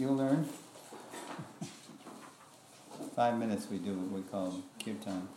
[0.00, 0.48] You'll learn.
[3.14, 5.28] Five minutes we do what we call kirtan.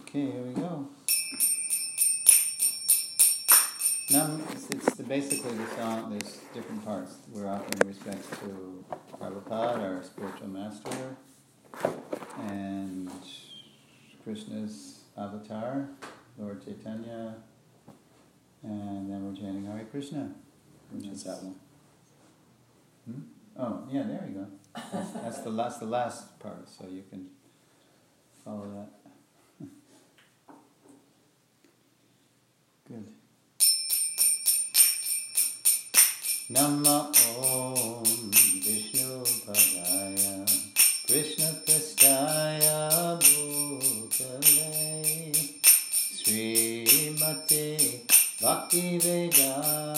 [0.00, 0.88] Okay, here we go.
[4.08, 7.16] Now, it's, it's the, basically the song, there's different parts.
[7.30, 8.82] We're offering respects to
[9.20, 11.16] Prabhupada, our spiritual master,
[12.38, 13.10] and
[14.24, 15.90] Krishna's avatar,
[16.38, 17.34] Lord Chaitanya,
[18.62, 20.34] and then we're chanting Hare Krishna.
[20.90, 21.54] Which is that one?
[23.04, 23.20] Hmm?
[23.58, 24.46] Oh, yeah, there you go.
[24.92, 27.28] That's, that's the last, the last part, so you can
[28.44, 29.68] follow that.
[32.88, 33.06] Good.
[36.48, 38.04] Nama Om
[48.72, 49.89] Bhakti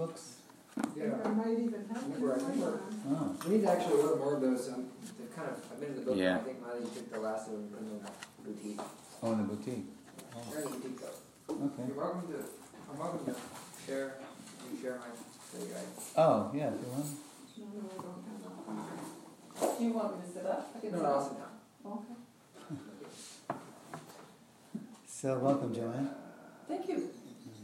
[0.00, 0.36] temple songbooks.
[0.96, 2.80] Yeah, Remember, I remember,
[3.10, 4.88] Oh, we need to actually order more of those, um,
[5.18, 6.36] they've kind of, I've been in the book, Yeah.
[6.36, 8.80] I think Miley took the last one from the boutique.
[9.22, 9.84] oh, in the boutique.
[10.50, 11.54] They're in the boutique though.
[11.54, 11.82] Okay.
[11.88, 12.38] You're welcome to,
[12.90, 13.34] I'm welcome to
[13.84, 14.14] share,
[14.72, 15.06] you share my
[15.52, 16.12] So you guys.
[16.16, 17.06] Oh, yeah, if you want.
[17.58, 18.24] No, no, we don't
[18.68, 18.80] have
[19.60, 19.78] that.
[19.78, 20.70] Do you want me to sit up?
[20.76, 21.28] I can No, sit no, I'll up.
[21.28, 21.92] sit down.
[21.92, 22.16] Okay.
[25.06, 26.08] So, welcome, Joanne.
[26.66, 27.10] Thank you.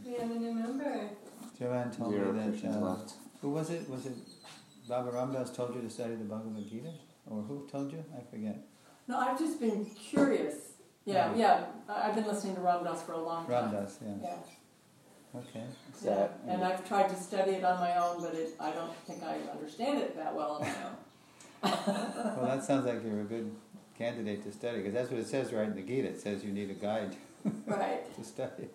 [0.04, 1.08] We have a new member.
[1.58, 3.12] Joanne told Zero me that, uh, left.
[3.40, 3.88] who was it?
[3.88, 4.12] Was it
[4.88, 6.92] Baba Ramdas told you to study the Bhagavad Gita?
[7.28, 8.04] Or who told you?
[8.16, 8.58] I forget.
[9.08, 10.54] No, I've just been curious.
[11.04, 11.64] Yeah, yeah.
[11.88, 13.70] I- I've been listening to Ramdas for a long time.
[13.72, 14.14] Ramdas, yeah.
[14.22, 15.64] Yeah, Okay.
[16.04, 16.28] yeah.
[16.46, 19.38] And I've tried to study it on my own, but it, I don't think I
[19.52, 20.96] understand it that well on my own.
[21.62, 23.50] Well, that sounds like you're a good
[23.98, 26.08] candidate to study, because that's what it says right in the Gita.
[26.08, 27.16] It says you need a guide
[27.66, 28.14] Right.
[28.14, 28.68] to study.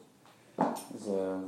[0.57, 1.39] Was, uh,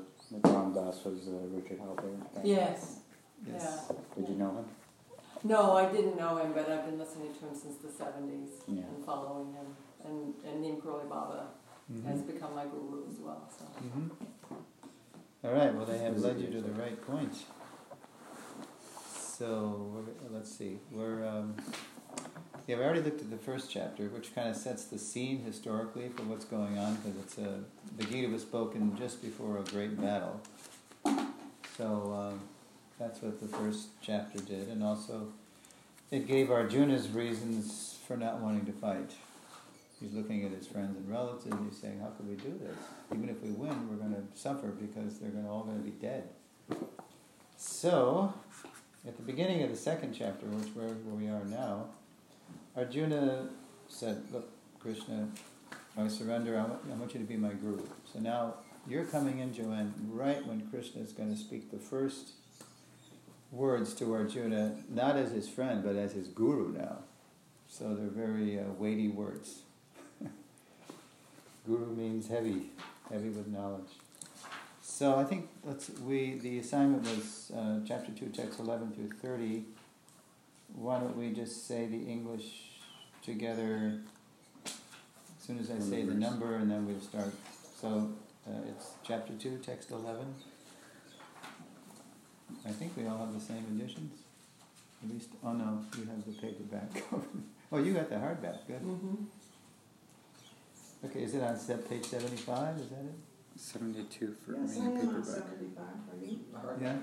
[0.44, 2.18] Ram Das was uh, Richard Alpert.
[2.44, 3.00] Yes.
[3.45, 3.91] Yes.
[4.15, 4.65] Did you know him?
[5.44, 8.83] No, I didn't know him, but I've been listening to him since the 70s Yeah.
[8.83, 9.65] and following him.
[10.06, 11.47] And, and Neem Karoli Baba
[12.07, 12.27] has Mhm.
[12.33, 13.41] become my guru as well.
[13.57, 13.65] So.
[13.81, 14.09] Mhm.
[15.44, 17.45] All right, well, they have led you to the right point.
[19.38, 21.56] So, we're, let's see, we're, um,
[22.68, 26.10] yeah, we already looked at the first chapter, which kind of sets the scene historically
[26.10, 27.60] for what's going on, because it's a,
[27.98, 30.39] the Gita was spoken just before a great battle.
[31.77, 32.39] So, um,
[33.00, 35.27] that's what the first chapter did, and also
[36.12, 39.12] it gave Arjuna's reasons for not wanting to fight.
[40.00, 42.77] He's looking at his friends and relatives, and he's saying, how could we do this?
[43.13, 45.92] Even if we win, we're going to suffer because they're gonna, all going to be
[45.92, 46.30] dead.
[47.57, 48.33] So,
[49.07, 51.88] at the beginning of the second chapter, which where, where we are now,
[52.75, 53.49] Arjuna
[53.87, 54.49] said, look,
[54.79, 55.27] Krishna,
[55.97, 57.83] I surrender, I want, I want you to be my guru.
[58.11, 58.55] So now,
[58.87, 62.31] you're coming in, Joanne, right when Krishna is going to speak the first
[63.51, 66.97] words to Arjuna, not as his friend, but as his guru now.
[67.67, 69.61] So they're very uh, weighty words.
[71.65, 72.71] Guru means heavy,
[73.09, 73.89] heavy with knowledge.
[74.81, 79.63] So I think let's we the assignment was uh, chapter two, text eleven through thirty.
[80.75, 82.71] Why don't we just say the English
[83.23, 83.99] together
[84.65, 84.73] as
[85.45, 87.33] soon as I say the number, and then we'll start.
[87.79, 88.09] So
[88.47, 90.33] uh, it's chapter two, text eleven.
[92.65, 94.19] I think we all have the same editions.
[95.03, 97.03] At least, oh no, you have the paperback.
[97.71, 98.65] oh, you got the hardback.
[98.67, 98.81] Good.
[98.81, 99.15] Mm-hmm.
[101.05, 102.77] Okay, is it on step page seventy-five?
[102.77, 103.15] Is that it?
[103.55, 105.25] 72 for Yes, I me, am on paperback.
[105.25, 106.39] seventy-five, are you?
[106.81, 106.95] Yeah.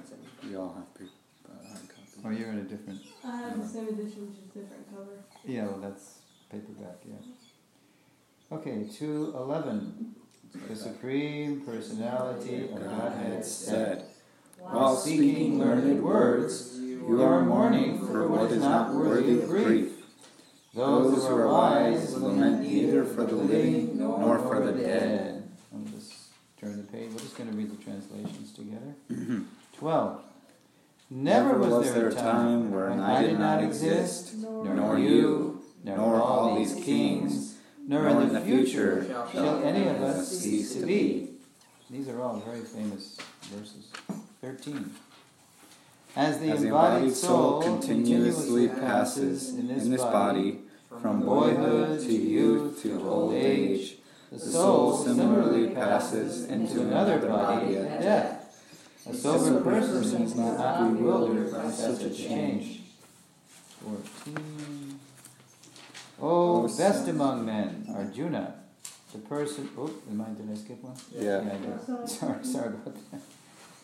[0.49, 1.11] We all have paper,
[1.49, 1.77] uh,
[2.23, 2.37] hard copy.
[2.37, 3.01] Or you're in a different?
[3.25, 5.25] I have the same edition, just different cover.
[5.45, 6.19] Yeah, well, that's
[6.51, 6.97] paperback.
[7.05, 8.57] Yeah.
[8.57, 10.15] Okay, two eleven.
[10.69, 14.07] The supreme personality of Godhead said,
[14.59, 19.93] While speaking learned words, you are mourning for what is not worthy of grief.
[20.75, 25.49] Those who are wise lament neither for the living nor for the dead.
[25.73, 26.15] I'll just
[26.61, 27.11] turn the page.
[27.13, 28.95] We're just going to read the translations together.
[29.77, 30.21] Twelve.
[31.13, 36.73] Never was there a time when I did not exist, nor you, nor all these
[36.85, 41.31] kings, nor in the future shall any of us cease to be.
[41.91, 43.19] These are all very famous
[43.53, 43.91] verses.
[44.41, 44.89] 13.
[46.15, 50.61] As the embodied soul continuously passes in this body,
[51.03, 53.97] from boyhood to youth to old age,
[54.31, 58.40] the the soul similarly passes into another body at death.
[59.07, 62.81] A sober person is not bewildered by such a change.
[63.83, 65.01] 14.
[66.21, 68.55] Oh, best among men, Arjuna,
[69.13, 69.71] the person.
[69.77, 70.95] Oh, am I, did I skip one?
[71.17, 71.39] Yeah.
[71.41, 72.09] I did.
[72.09, 73.21] Sorry, sorry about that.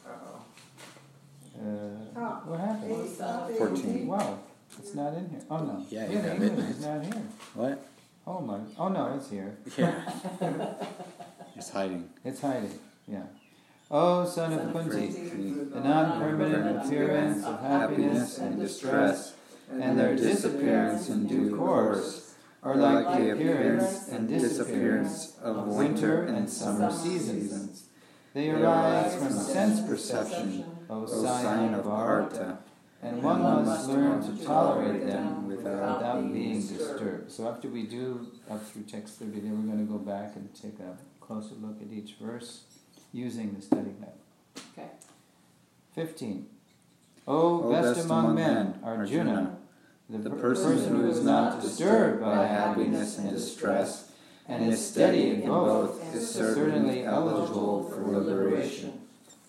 [0.07, 0.45] Uh-oh.
[1.59, 3.21] Uh, what happened?
[3.21, 4.07] Uh, 14.
[4.07, 4.39] Wow,
[4.79, 5.41] it's not in here.
[5.51, 5.87] Oh no.
[5.89, 6.47] Yeah, the you have it.
[6.47, 7.23] English is not here.
[7.55, 7.87] What?
[8.27, 8.59] Oh my.
[8.79, 9.57] Oh no, it's here.
[9.79, 10.13] Yeah.
[11.57, 12.11] it's hiding.
[12.23, 12.79] It's hiding.
[13.09, 13.23] Yeah.
[13.89, 19.35] Oh, son of Kunti, the non-permanent appearance of happiness and distress,
[19.71, 26.51] and their disappearance in due course, are like the appearance and disappearance of winter and
[26.51, 27.85] summer seasons.
[28.35, 32.59] They arise from sense perception, O O scion of Bharata,
[33.03, 37.31] and one must learn to tolerate them without without being disturbed.
[37.31, 40.53] So after we do up through text 30, then we're going to go back and
[40.61, 42.65] take a closer look at each verse
[43.13, 44.63] using the study guide.
[44.73, 44.89] Okay.
[45.95, 46.47] 15.
[47.29, 49.57] O best among men, Arjuna,
[50.09, 54.13] the, per- person who is not disturbed by happiness and distress,
[54.47, 59.01] and is steady in both, is certainly eligible for liberation.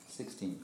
[0.08, 0.60] 16.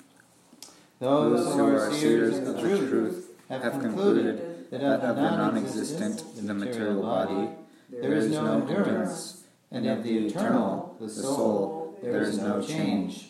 [1.00, 6.54] Those who are seers of the truth have concluded that of the non-existent, in the
[6.54, 7.50] material body,
[7.92, 13.30] there is no endurance, and of the eternal, the soul, there is no change.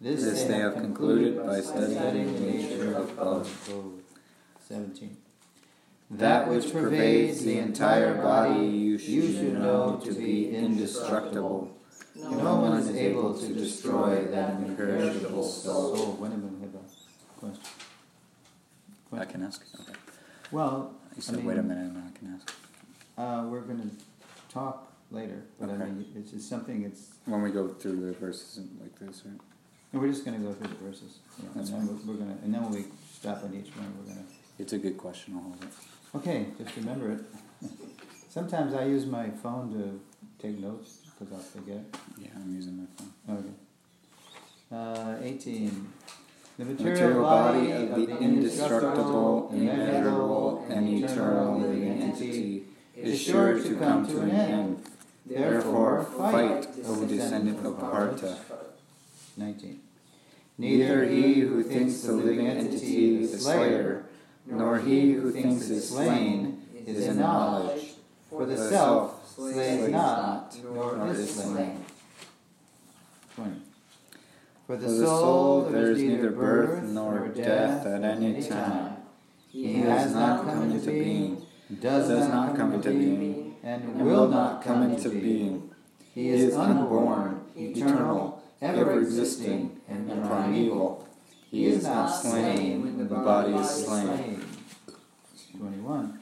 [0.00, 3.70] This they have concluded by studying the nature of both.
[4.66, 5.16] Seventeen.
[6.12, 11.76] That which pervades the entire body you should know to be indestructible.
[12.16, 15.94] No one is able to destroy that imperishable soul.
[15.96, 17.64] Oh, wait a minute, I have a question.
[19.12, 19.62] I can ask.
[19.80, 19.92] Okay.
[20.50, 22.52] Well, You I said, mean- wait a minute, and I can ask.
[23.16, 23.90] uh, we're gonna
[24.48, 28.58] talk later, but I mean, it's just something, it's, When we go through the verses
[28.58, 29.40] and like this, right?
[29.92, 31.18] we're just gonna go through the verses.
[31.38, 33.92] you know, And then we're, we're gonna, and then when we stop at each one,
[33.98, 34.26] we're gonna,
[34.58, 36.16] It's a good question, I'll hold it.
[36.16, 37.20] okay, just remember it.
[38.30, 40.00] Sometimes I use my phone to
[40.46, 41.82] take notes, because I'll forget.
[42.18, 43.38] Yeah, I'm using my phone.
[43.38, 43.54] Okay.
[44.72, 45.88] Uh, eighteen.
[46.58, 52.64] The The material body of the indestructible, immeasurable, and eternal living entity
[52.96, 54.82] is sure to come to an end.
[55.30, 58.36] Therefore, fight, O descendant of Parta.
[59.36, 59.80] Nineteen.
[60.58, 64.04] Neither he who thinks the living entity is the slayer,
[64.44, 67.92] nor he who thinks is slain, is in knowledge.
[68.28, 71.84] For the self slays not, nor is slain.
[73.36, 73.60] Twenty.
[74.66, 78.96] For the soul there is neither birth nor death at any time.
[79.48, 81.46] He has not come into being,
[81.80, 85.70] does not come into being, and will not come into being.
[86.14, 91.06] He is unborn, eternal, ever existing, and primeval.
[91.50, 94.44] He is not slain when the body is slain.
[95.56, 96.18] Twenty-one.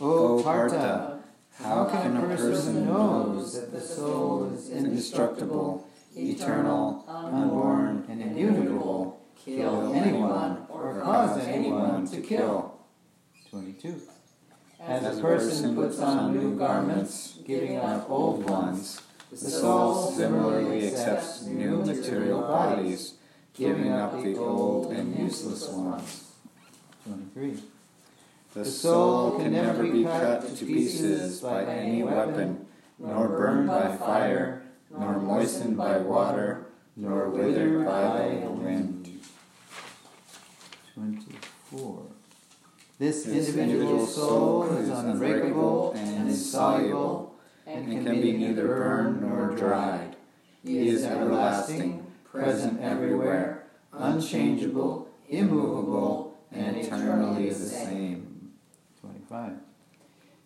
[0.00, 1.20] Oh, oh, o Partha,
[1.54, 9.92] how can a person knows that the soul is indestructible, eternal, unborn, and immutable, kill
[9.92, 12.78] anyone or cause anyone to kill?
[13.50, 14.00] Twenty-two.
[14.80, 21.42] As a person puts on new garments, giving up old ones, the soul similarly accepts
[21.42, 23.14] new material bodies,
[23.54, 26.32] giving up the old and useless ones.
[27.04, 27.62] Twenty-three.
[28.54, 32.66] The soul can never be cut to pieces by any weapon,
[32.98, 39.20] nor burned by fire, nor moistened by water, nor withered by the wind.
[40.94, 42.06] Twenty-four.
[43.00, 47.34] This individual soul is unbreakable and insoluble,
[47.66, 50.16] and can be neither burned nor dried.
[50.62, 53.64] He is everlasting, present everywhere,
[53.94, 58.52] unchangeable, immovable, and eternally the same.
[59.00, 59.54] Twenty-five.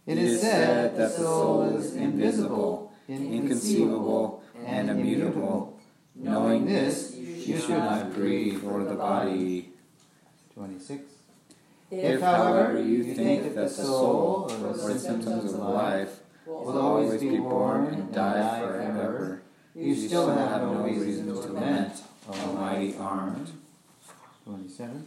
[0.07, 5.77] It is said that the soul is invisible, inconceivable, and immutable.
[6.15, 9.73] Knowing this, you should not grieve for the body.
[10.55, 11.14] Twenty-six.
[11.97, 17.39] If, however, you think that the soul or the symptoms of life will always be
[17.39, 19.43] born and die forever,
[19.75, 23.51] you still have no reason to lament, Almighty armed.
[24.45, 25.07] Twenty-seven.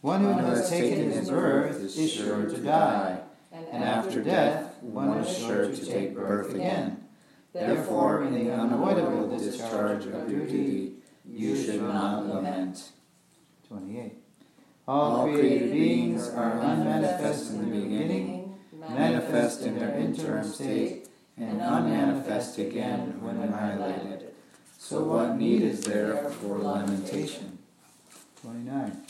[0.00, 3.20] One who has taken his birth is sure to die,
[3.52, 7.04] and after death one is sure to take birth again.
[7.52, 10.92] Therefore, in the unavoidable discharge of duty,
[11.26, 12.92] you should not lament.
[13.66, 14.18] Twenty-eight.
[14.88, 18.56] All created beings are unmanifest in the beginning,
[18.88, 24.32] manifest in their interim state, and unmanifest again when annihilated.
[24.78, 27.58] So what need is there for lamentation?
[28.40, 29.02] Twenty-nine.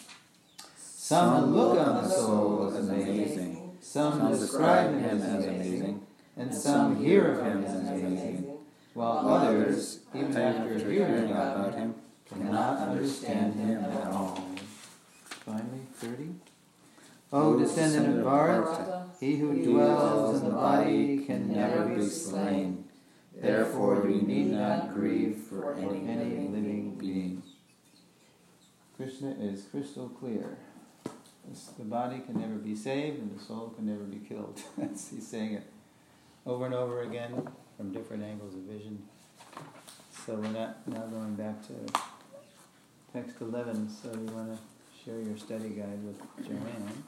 [0.76, 6.04] Some look on the soul as amazing, some describe him as amazing,
[6.36, 8.50] and some hear of him as amazing,
[8.94, 11.94] while others, even after hearing about him,
[12.28, 14.44] cannot understand him at all.
[15.48, 16.30] Finally, thirty.
[17.32, 22.84] O descendant of Bharat, he who dwells in the body can never be slain.
[23.34, 27.42] Therefore you need not grieve for any, living being.
[28.96, 30.58] Krishna is crystal clear.
[31.78, 34.60] The body can never be saved and the soul can never be killed.
[34.80, 35.66] He's saying it
[36.44, 39.02] over and over again from different angles of vision.
[40.26, 41.74] So we're not now going back to
[43.12, 44.58] text 11, so you want to
[45.08, 47.02] share your study guide with Joanne.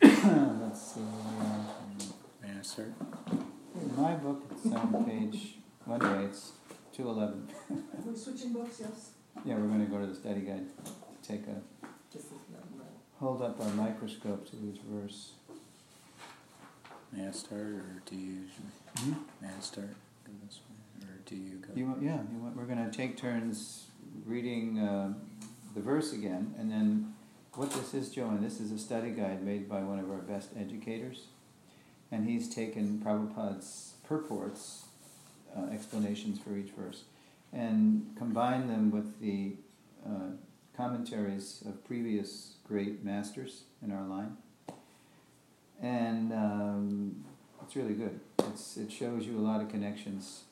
[0.62, 2.52] Let's see where we are.
[2.54, 2.92] May I start?
[3.74, 5.56] In my book, it's on page,
[5.86, 6.52] one way, it's
[6.92, 7.48] 211.
[7.68, 9.10] Are we switching books, yes?
[9.44, 10.66] Yeah, we're going to go to the study guide.
[11.26, 11.60] Take a
[12.12, 12.86] This is not mine.
[13.18, 15.32] hold up our microscope to each verse.
[17.12, 18.70] May I start, or do you usually?
[18.98, 19.14] Hmm?
[19.42, 19.96] May I start?
[20.24, 21.70] Go this way, or do you go?
[21.74, 23.86] You want, yeah, you want, we're going to take turns
[24.24, 25.12] reading uh,
[25.74, 27.14] the verse again, and then
[27.54, 30.50] what this is, Joanne, this is a study guide made by one of our best
[30.58, 31.26] educators,
[32.10, 34.84] and he's taken Prabhupada's purports
[35.56, 37.04] uh, explanations for each verse
[37.52, 39.52] and combined them with the
[40.04, 40.30] uh,
[40.76, 44.36] commentaries of previous great masters in our line.
[45.80, 47.24] And um,
[47.62, 48.18] it's really good.
[48.50, 50.42] It's, it shows you a lot of connections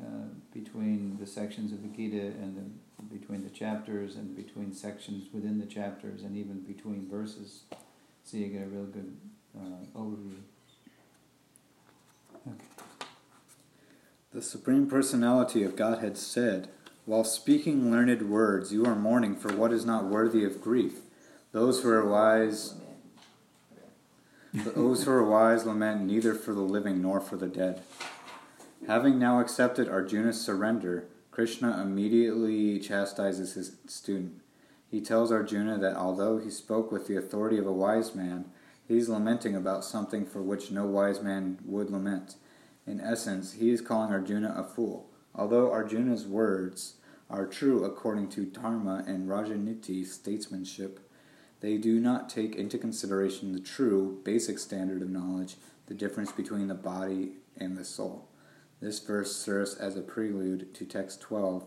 [0.00, 2.62] uh, between the sections of the Gita and the,
[3.10, 7.62] between the chapters and between sections within the chapters and even between verses.
[8.24, 9.16] So you get a real good
[9.56, 10.38] uh, overview.
[12.46, 12.56] Okay.
[14.32, 16.68] The Supreme Personality of Godhead said,
[17.04, 21.00] While speaking learned words, you are mourning for what is not worthy of grief.
[21.52, 22.74] Those who are wise
[24.52, 27.82] those who are wise lament neither for the living nor for the dead.
[28.86, 31.06] Having now accepted Arjuna's surrender,
[31.36, 34.40] Krishna immediately chastises his student.
[34.90, 38.46] He tells Arjuna that although he spoke with the authority of a wise man,
[38.88, 42.36] he is lamenting about something for which no wise man would lament.
[42.86, 45.10] In essence, he is calling Arjuna a fool.
[45.34, 46.94] Although Arjuna's words
[47.28, 51.00] are true according to Dharma and Rajaniti statesmanship,
[51.60, 56.68] they do not take into consideration the true, basic standard of knowledge, the difference between
[56.68, 58.26] the body and the soul.
[58.80, 61.64] This verse serves as a prelude to text 12,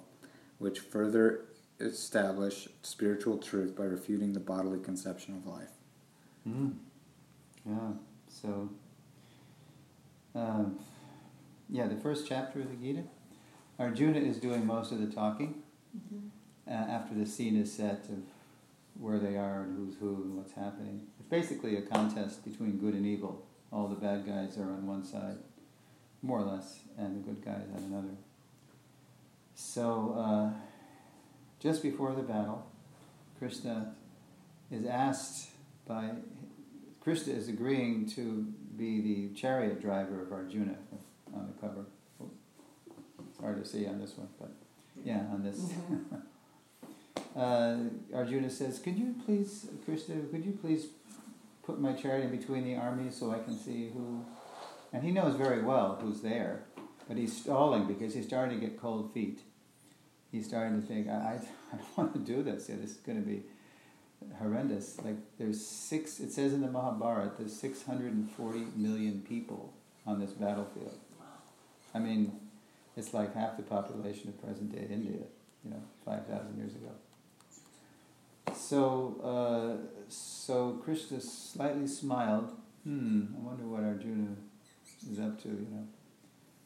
[0.57, 1.45] which further
[1.79, 5.71] establish spiritual truth by refuting the bodily conception of life.
[6.47, 6.73] Mm.
[7.65, 7.91] Yeah,
[8.27, 8.69] so,
[10.35, 10.79] um,
[11.69, 13.03] yeah, the first chapter of the Gita,
[13.79, 15.63] Arjuna is doing most of the talking
[15.97, 16.27] Mm-hmm.
[16.71, 18.19] uh, after the scene is set of
[18.99, 21.07] where they are and who's who and what's happening.
[21.19, 23.43] It's basically a contest between good and evil.
[23.71, 25.37] All the bad guys are on one side,
[26.21, 28.15] more or less, and the good guys on another.
[29.55, 30.59] So, uh,
[31.59, 32.65] just before the battle,
[33.37, 33.95] Krishna
[34.71, 35.49] is asked
[35.87, 36.11] by
[37.01, 38.45] Krishna is agreeing to
[38.77, 40.75] be the chariot driver of Arjuna
[41.33, 41.85] on the cover.
[43.29, 44.51] It's hard to see on this one, but
[45.03, 45.73] yeah, on this.
[47.35, 47.77] uh,
[48.13, 50.87] Arjuna says, "Could you please, Krishna, could you please
[51.63, 54.23] put my chariot in between the armies so I can see who?"
[54.91, 56.63] And he knows very well who's there,
[57.09, 59.41] but he's stalling because he's starting to get cold feet.
[60.31, 61.41] He's starting to think, "I,
[61.73, 62.69] I, don't want to do this.
[62.69, 63.43] Yeah, this is going to be."
[64.39, 64.99] horrendous.
[65.03, 66.19] Like there's six.
[66.19, 69.73] It says in the Mahabharata, there's 640 million people
[70.05, 70.97] on this battlefield.
[71.93, 72.39] I mean,
[72.95, 75.21] it's like half the population of present-day India.
[75.63, 76.91] You know, 5,000 years ago.
[78.55, 82.53] So, uh, so Krishna slightly smiled.
[82.83, 83.25] Hmm.
[83.35, 84.35] I wonder what Arjuna
[85.11, 85.49] is up to.
[85.49, 85.87] You know,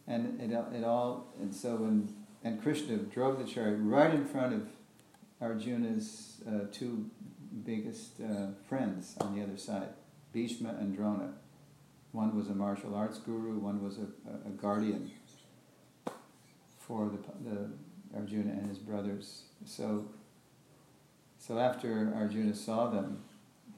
[0.08, 2.13] and it it all and so when
[2.44, 4.68] and Krishna drove the chariot right in front of
[5.39, 7.10] Arjuna's uh, two
[7.66, 9.89] biggest uh, friends on the other side,
[10.34, 11.34] Bhishma and Drona.
[12.12, 15.12] One was a martial arts guru, one was a, a guardian
[16.80, 17.70] for the, the
[18.16, 19.44] Arjuna and his brothers.
[19.66, 20.06] So,
[21.38, 23.24] so after Arjuna saw them,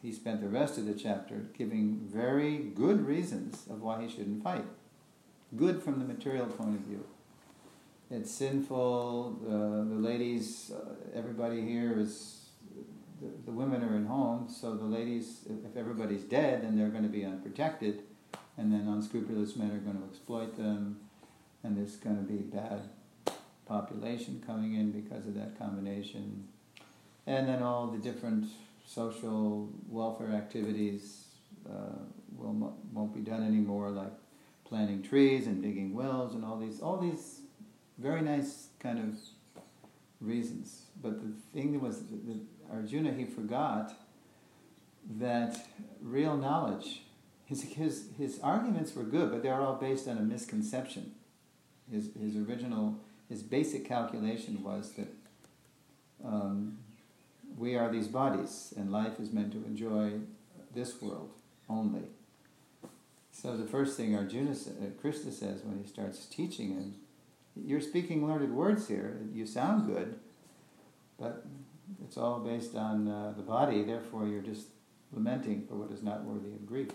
[0.02, 4.44] he spent the rest of the chapter giving very good reasons of why he shouldn't
[4.44, 4.66] fight.
[5.56, 7.06] Good from the material point of view.
[8.10, 9.39] It's sinful.
[9.46, 12.48] Uh, the ladies, uh, everybody here is
[13.22, 16.89] the, the women are in homes, so the ladies, if, if everybody's dead, then they're
[16.89, 18.02] going to be unprotected,
[18.58, 21.00] and then unscrupulous men are going to exploit them,
[21.63, 22.89] and there's going to be bad
[23.65, 26.48] population coming in because of that combination.
[27.28, 28.46] And then all the different
[28.86, 31.28] social welfare activities
[31.68, 32.00] uh,
[32.36, 34.12] will won't be done anymore, like
[34.76, 37.40] planting trees and digging wells and all these all these
[37.98, 39.16] very nice kind of
[40.20, 40.88] reasons.
[41.02, 43.94] But the thing that was that Arjuna he forgot
[45.18, 45.66] that
[46.02, 47.04] real knowledge,
[47.46, 51.14] his, his, his arguments were good, but they were all based on a misconception.
[51.90, 55.08] His, his original, his basic calculation was that
[56.26, 56.80] um,
[57.56, 60.14] we are these bodies, and life is meant to enjoy
[60.74, 61.32] this world
[61.70, 62.02] only.
[63.36, 66.95] So the first thing Arjuna, uh, Krishna says when he starts teaching him,
[67.54, 69.19] you're speaking learned words here.
[69.34, 70.17] You sound good,
[71.19, 71.45] but
[72.02, 74.67] it's all based on uh, the body, therefore you're just
[75.12, 76.91] lamenting for what is not worthy of grief.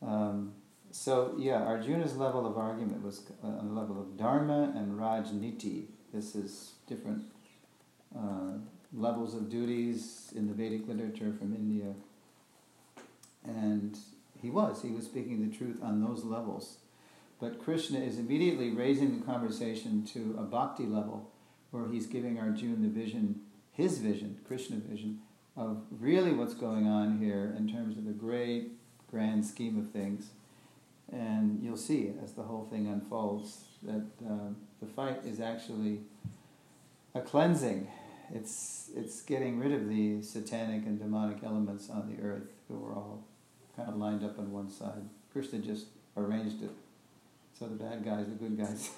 [0.00, 0.52] Um,
[0.92, 5.86] so, yeah, Arjuna's level of argument was uh, on the level of Dharma and Rajniti.
[6.14, 7.24] This is different
[8.16, 8.58] uh,
[8.92, 11.94] levels of duties in the Vedic literature from India.
[13.44, 13.98] And
[14.40, 16.78] he was, he was speaking the truth on those levels.
[17.40, 21.30] But Krishna is immediately raising the conversation to a bhakti level
[21.70, 23.40] where he's giving Arjuna the vision,
[23.72, 25.20] his vision, Krishna vision,
[25.56, 28.72] of really what's going on here in terms of the great
[29.10, 30.30] grand scheme of things.
[31.12, 36.00] And you'll see as the whole thing unfolds that uh, the fight is actually
[37.14, 37.88] a cleansing.
[38.34, 42.92] It's, it's getting rid of the satanic and demonic elements on the earth who were
[42.92, 43.24] all
[43.78, 45.08] kind of lined up on one side.
[45.32, 45.86] Krishna just
[46.16, 46.70] arranged it
[47.58, 48.90] so the bad guys, the good guys.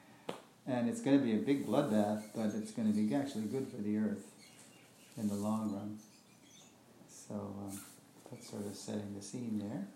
[0.66, 3.68] and it's going to be a big bloodbath, but it's going to be actually good
[3.68, 4.26] for the earth
[5.16, 5.98] in the long run.
[7.08, 7.80] So um,
[8.30, 9.86] that's sort of setting the scene there.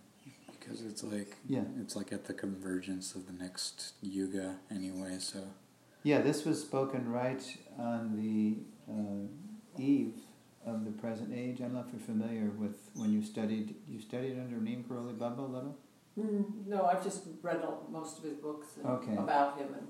[0.58, 1.64] Because it's like Yeah.
[1.80, 5.16] it's like at the convergence of the next yuga anyway.
[5.18, 5.40] So
[6.02, 7.42] Yeah, this was spoken right
[7.78, 8.58] on the
[8.92, 10.14] uh, eve
[10.66, 11.60] of the present age.
[11.60, 13.74] I don't know if you're familiar with when you studied.
[13.88, 15.76] You studied under Neem Karoli Baba a little.
[16.18, 19.16] Mm, no, I've just read all, most of his books and Okay.
[19.16, 19.86] about him, and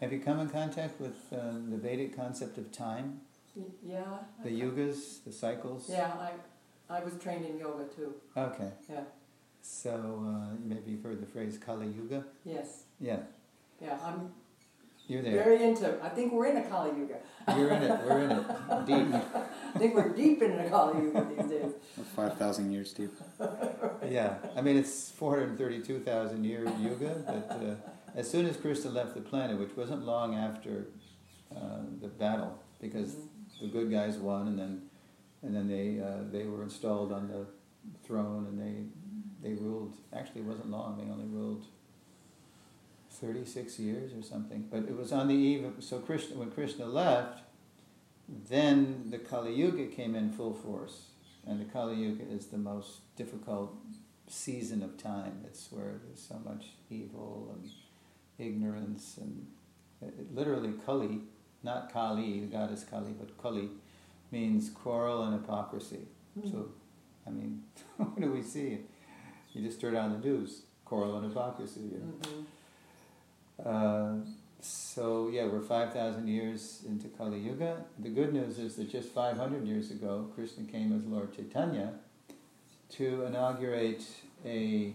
[0.00, 3.20] Have you come in contact with uh, the Vedic concept of time,
[3.84, 5.88] yeah, the yugas, the cycles?
[5.90, 6.32] yeah, I
[6.98, 8.14] I was trained in yoga too.
[8.36, 8.70] Okay.
[8.88, 9.02] Yeah.
[9.60, 12.24] So uh, maybe you've heard the phrase Kali Yuga.
[12.44, 13.18] Yes, Yeah,
[13.82, 14.32] yeah, I'm
[15.08, 15.42] you're there.
[15.42, 15.98] very into.
[16.02, 17.16] I think we're in a Kali Yuga.
[17.56, 18.00] You're in it.
[18.06, 18.44] We're in it.
[18.86, 19.14] Deep.
[19.74, 21.72] I think we're deep in a Kali Yuga these days.
[22.14, 23.10] five thousand years deep.
[24.10, 27.74] Yeah, I mean it's 432,000 year yuga, but uh,
[28.14, 30.86] as soon as Krishna left the planet, which wasn't long after
[31.54, 33.60] uh, the battle, because Mhm.
[33.60, 34.82] the good guys won, and then
[35.42, 37.46] and then they uh, they were installed on the
[38.06, 38.74] throne, and they
[39.46, 39.94] they ruled.
[40.12, 41.64] Actually, it wasn't long; they only ruled
[43.20, 44.66] 36 years or something.
[44.70, 45.64] But it was on the eve.
[45.64, 47.40] Of, so Krishna, when Krishna left,
[48.48, 51.06] then the Kali Yuga came in full force,
[51.46, 53.74] and the Kali Yuga is the most difficult
[54.26, 55.40] season of time.
[55.46, 57.70] It's where there's so much evil and
[58.38, 59.46] ignorance, and
[60.02, 61.20] it, it- literally Kali,
[61.62, 63.68] not Kali, the goddess Kali, but Kali
[64.30, 66.00] means quarrel and hypocrisy.
[66.44, 66.68] So,
[67.26, 67.62] I mean,
[67.96, 68.78] what do we see?
[69.54, 71.80] You just turn on the news, quarrel and hypocrisy.
[71.80, 72.12] You know?
[72.28, 72.44] Mhm.
[73.64, 74.14] Uh,
[74.60, 77.84] so yeah, we're five thousand years into Kali Yuga.
[77.98, 81.94] The good news is that just five hundred years ago, Krishna came as Lord Chaitanya
[82.90, 84.04] to inaugurate
[84.44, 84.94] a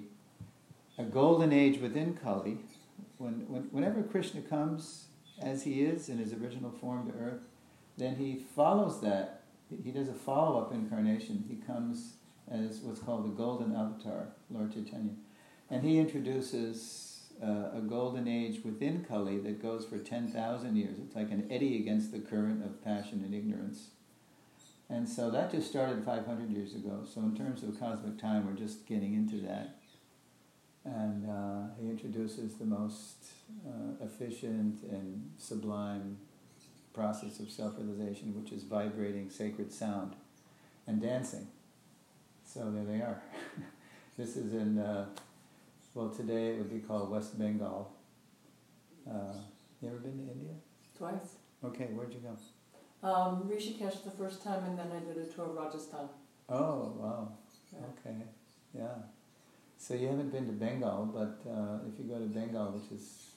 [0.97, 2.57] a golden age within Kali.
[3.17, 5.05] When, when whenever Krishna comes
[5.41, 7.47] as he is in his original form to earth,
[7.97, 9.41] then he follows that.
[9.83, 11.45] He does a follow up incarnation.
[11.49, 12.13] He comes
[12.51, 15.13] as what's called the golden avatar, Lord Chaitanya,
[15.69, 17.12] and he introduces
[17.43, 20.97] uh, a golden age within Kali that goes for 10,000 years.
[20.99, 23.89] It's like an eddy against the current of passion and ignorance.
[24.89, 27.03] And so that just started 500 years ago.
[27.11, 29.79] So, in terms of cosmic time, we're just getting into that.
[30.85, 33.25] And uh, he introduces the most
[33.65, 36.17] uh, efficient and sublime
[36.93, 40.15] process of self realization, which is vibrating sacred sound
[40.85, 41.47] and dancing.
[42.45, 43.21] So, there they are.
[44.17, 44.77] this is in.
[45.93, 47.91] Well, today it would be called West Bengal.
[49.07, 49.33] Uh,
[49.79, 50.53] you ever been to India?
[50.97, 51.37] Twice.
[51.63, 53.07] Okay, where'd you go?
[53.07, 56.09] Um, Rishikesh the first time, and then I did a tour of Rajasthan.
[56.49, 57.31] Oh, wow.
[57.71, 57.79] Yeah.
[57.99, 58.17] Okay,
[58.73, 59.03] yeah.
[59.77, 63.27] So you haven't been to Bengal, but uh, if you go to Bengal, which is,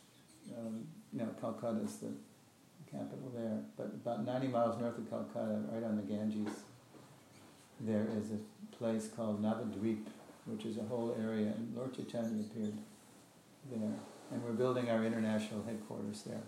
[0.57, 2.13] um, you know, Calcutta is the
[2.91, 6.55] capital there, but about 90 miles north of Calcutta, right on the Ganges,
[7.81, 10.07] there is a place called Navadvip,
[10.47, 12.77] which is a whole area, and Lord Chaitanya appeared
[13.71, 13.93] there.
[14.33, 16.43] And we're building our international headquarters there.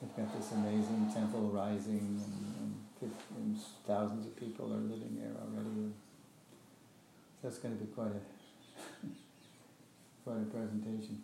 [0.00, 5.32] We've got this amazing temple rising, and, and, and thousands of people are living there
[5.42, 5.92] already.
[7.40, 9.06] So that's going to be quite a
[10.24, 11.22] quite a presentation.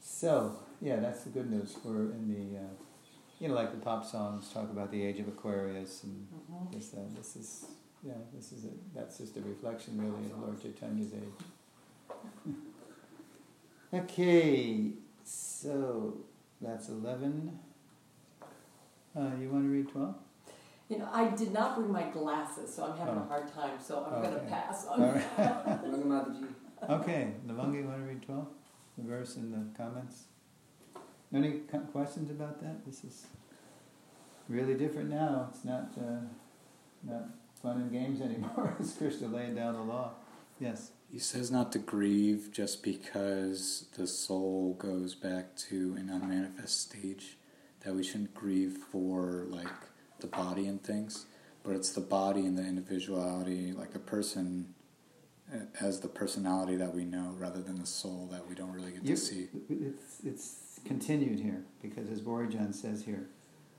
[0.00, 1.76] So yeah, that's the good news.
[1.84, 2.62] We're in the uh,
[3.40, 6.76] you know like the pop songs talk about the age of Aquarius and Mm-hmm.
[6.76, 7.16] this that.
[7.16, 7.66] This is
[8.02, 12.54] yeah, this is a, that's just a reflection really of Lord Chaitanya's age.
[13.94, 14.90] okay,
[15.24, 16.16] so
[16.60, 17.58] that's eleven.
[19.16, 20.14] Uh, you want to read twelve?
[20.88, 23.22] You know, I did not bring my glasses, so I'm having Oh.
[23.22, 23.78] a hard time.
[23.82, 25.00] So I'm going to pass on.
[25.00, 25.24] right.
[25.38, 26.46] Rangamataji.
[26.90, 28.46] Okay, Navangi, you want to read 12?
[28.98, 30.24] The verse and the comments?
[31.32, 32.84] Any co- questions about that?
[32.84, 33.26] This is
[34.50, 35.48] really different now.
[35.50, 36.20] It's not, uh,
[37.04, 37.24] not
[37.62, 38.76] fun and games anymore.
[38.80, 40.12] it's Krishna laying down the law.
[40.58, 40.90] Yes.
[41.10, 47.36] He says not to grieve just because the soul goes back to an unmanifest stage.
[47.84, 49.66] That we shouldn't grieve for like
[50.20, 51.26] the body and things,
[51.64, 54.72] but it's the body and the individuality, like the person
[55.52, 58.92] uh, as the personality that we know, rather than the soul that we don't really
[58.92, 59.48] get You- to see.
[59.68, 63.26] It's, it's continued here because, as Bhurijan says here,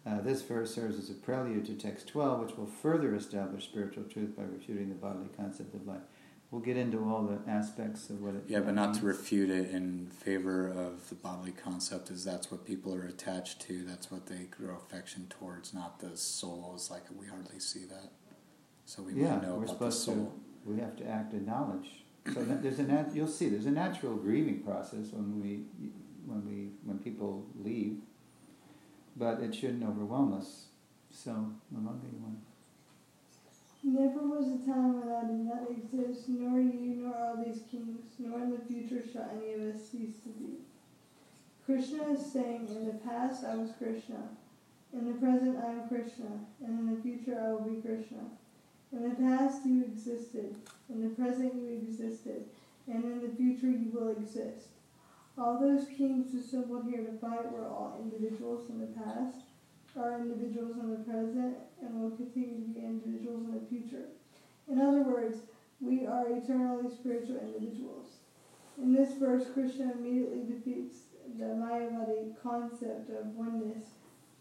[0.06, 4.04] uh, this verse serves as a prelude to text 12, which will further establish spiritual
[4.04, 6.02] truth by refuting the bodily concept of life.
[6.52, 8.44] we'll get into all the aspects of what it.
[8.48, 12.66] Yeah, but not to refute it in favor of the bodily concept, is that's what
[12.66, 13.84] people are attached to.
[13.84, 16.74] That's what they grow affection towards, not the soul.
[16.76, 18.12] It's like we hardly see that,
[18.86, 20.32] so we Yeah, know we're about the supposed to.
[20.66, 22.04] We have to act in knowledge.
[22.34, 25.66] So that, there's a nat- you'll see there's a natural grieving process when we
[26.26, 27.98] when we when people leave,
[29.16, 30.68] but it shouldn't overwhelm us.
[31.12, 31.32] So,
[31.74, 32.40] Malanga, you want?
[33.84, 38.16] Never was a time when I did not exist, nor you, nor all these kings,
[38.18, 40.64] nor in the future shall any of us cease to be.
[41.66, 44.30] Krishna is saying, In the past I was Krishna,
[44.94, 46.32] in the present I am Krishna,
[46.64, 48.24] and in the future I will be Krishna.
[48.94, 50.56] In the past you existed,
[50.90, 52.46] in the present you existed,
[52.88, 54.68] and in the future you will exist.
[55.38, 59.38] All those kings assembled here to fight were all individuals in the past,
[59.98, 64.06] are individuals in the present, and will continue to be individuals in the future.
[64.70, 65.40] In other words,
[65.82, 68.10] we are eternally spiritual individuals.
[68.82, 70.98] In this verse, Krishna immediately defeats
[71.38, 73.86] the Mayavadi concept of oneness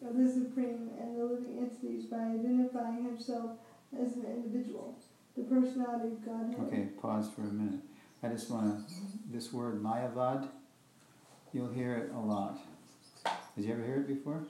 [0.07, 3.53] of the Supreme and the living entities by identifying himself
[3.99, 4.99] as an individual,
[5.37, 6.67] the personality of Godhead.
[6.67, 7.81] Okay, pause for a minute.
[8.23, 8.95] I just want to.
[9.31, 10.49] This word Mayavad,
[11.53, 12.59] you'll hear it a lot.
[13.57, 14.45] Did you ever hear it before?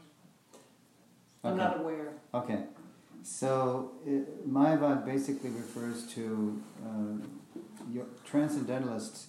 [1.45, 2.13] I'm not aware.
[2.33, 2.65] Okay,
[3.23, 9.27] so it, Mayavad basically refers to uh, transcendentalists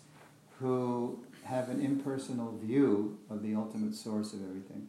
[0.60, 4.88] who have an impersonal view of the ultimate source of everything.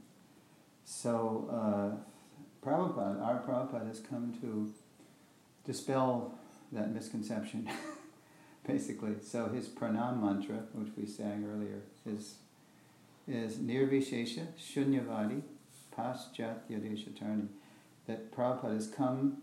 [0.84, 4.72] So uh, Prabhupada, our Prabhupada has come to
[5.64, 6.38] dispel
[6.72, 7.68] that misconception,
[8.66, 9.14] basically.
[9.22, 12.36] So his pranam mantra, which we sang earlier, is,
[13.26, 15.42] is Nirvishesha Shunyavadi
[15.96, 16.58] Paschatya
[18.06, 19.38] that Prabhupada has come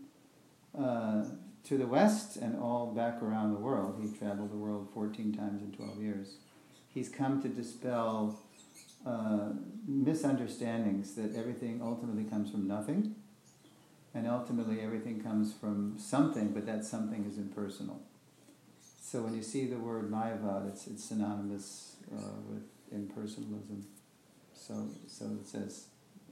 [0.77, 1.23] uh,
[1.63, 3.99] to the West and all back around the world.
[4.01, 6.35] He traveled the world 14 times in 12 years.
[6.93, 8.39] He's come to dispel
[9.05, 9.49] uh,
[9.87, 13.15] misunderstandings that everything ultimately comes from nothing,
[14.13, 18.01] and ultimately everything comes from something, but that something is impersonal.
[19.01, 23.83] So when you see the word Mayavad, it's, it's synonymous uh, with impersonalism.
[24.53, 25.85] So, so it says,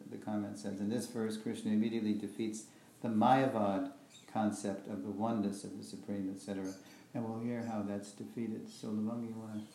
[0.10, 2.64] the comment says, in this verse, Krishna immediately defeats
[3.02, 3.92] the Mayavad
[4.32, 6.74] concept of the oneness of the Supreme, etc.
[7.14, 8.70] And we'll hear how that's defeated.
[8.70, 9.66] So, Lavanga, you want to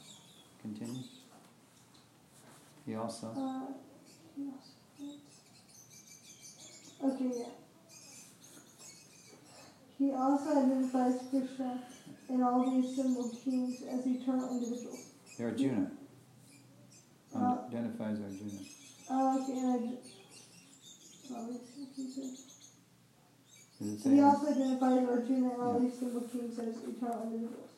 [0.63, 1.03] continue?
[2.87, 3.29] He also.
[3.29, 3.73] Uh,
[4.37, 5.15] yes.
[7.03, 7.47] Okay, yeah.
[9.99, 11.81] He also identifies Krishna
[12.29, 15.07] and all the assembled kings as eternal individuals.
[15.39, 15.91] They're Arjuna.
[17.35, 18.61] Uh, identifies Arjuna.
[19.11, 19.99] Oh, okay, and I ju-
[21.31, 21.85] let's see,
[23.79, 25.81] he Does He also identifies Arjuna and all Yeah.
[25.81, 27.71] these symbol kings as eternal individuals.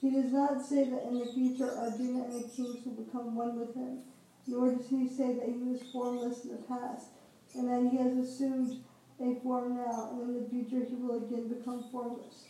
[0.00, 3.58] He does not say that in the future Arjuna and the kings will become one
[3.58, 4.02] with him,
[4.46, 7.08] nor does he say that he was formless in the past,
[7.54, 8.84] and that he has assumed
[9.18, 12.44] a form now, and in the future he will again become formless.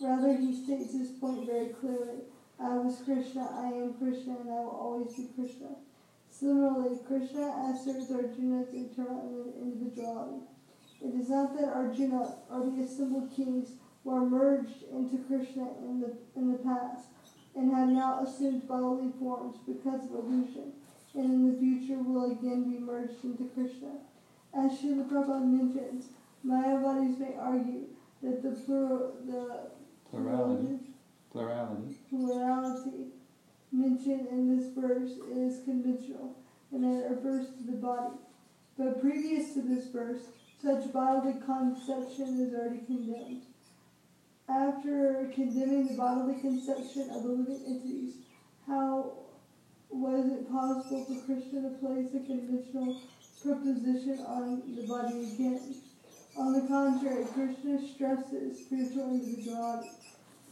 [0.00, 2.22] Rather, he states his point very clearly.
[2.58, 5.76] I was Krishna, I am Krishna, and I will always be Krishna.
[6.40, 10.46] Similarly, Krishna asserts Arjuna's eternal individuality.
[11.04, 13.72] It is not that Arjuna or the assembled kings
[14.04, 17.08] were merged into Krishna in the in the past
[17.54, 20.72] and have now assumed bodily forms because of illusion,
[21.14, 23.98] and in the future will again be merged into Krishna.
[24.54, 26.06] As Srila Prabhupada mentions,
[26.46, 27.84] Mayavadis may argue
[28.22, 29.72] that the plural, the
[30.10, 30.78] Plurality.
[31.30, 31.98] Plurality.
[32.08, 33.19] plurality
[33.72, 36.36] mentioned in this verse is conventional
[36.72, 38.16] and it refers to the body.
[38.78, 40.22] But previous to this verse,
[40.62, 43.42] such bodily conception is already condemned.
[44.48, 48.14] After condemning the bodily conception of the living entities,
[48.66, 49.12] how
[49.90, 53.00] was it possible for Krishna to place a conventional
[53.42, 55.74] proposition on the body again?
[56.36, 59.90] On the contrary, Krishna stresses spiritual individuality.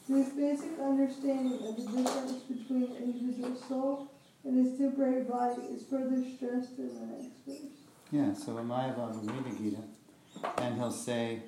[0.08, 4.10] This basic understanding of the difference between an individual soul
[4.44, 7.72] and his temporary body is further stressed in the next verse.
[8.10, 9.82] Yeah, so Mayavad will read the Gita,
[10.62, 11.40] and he'll say,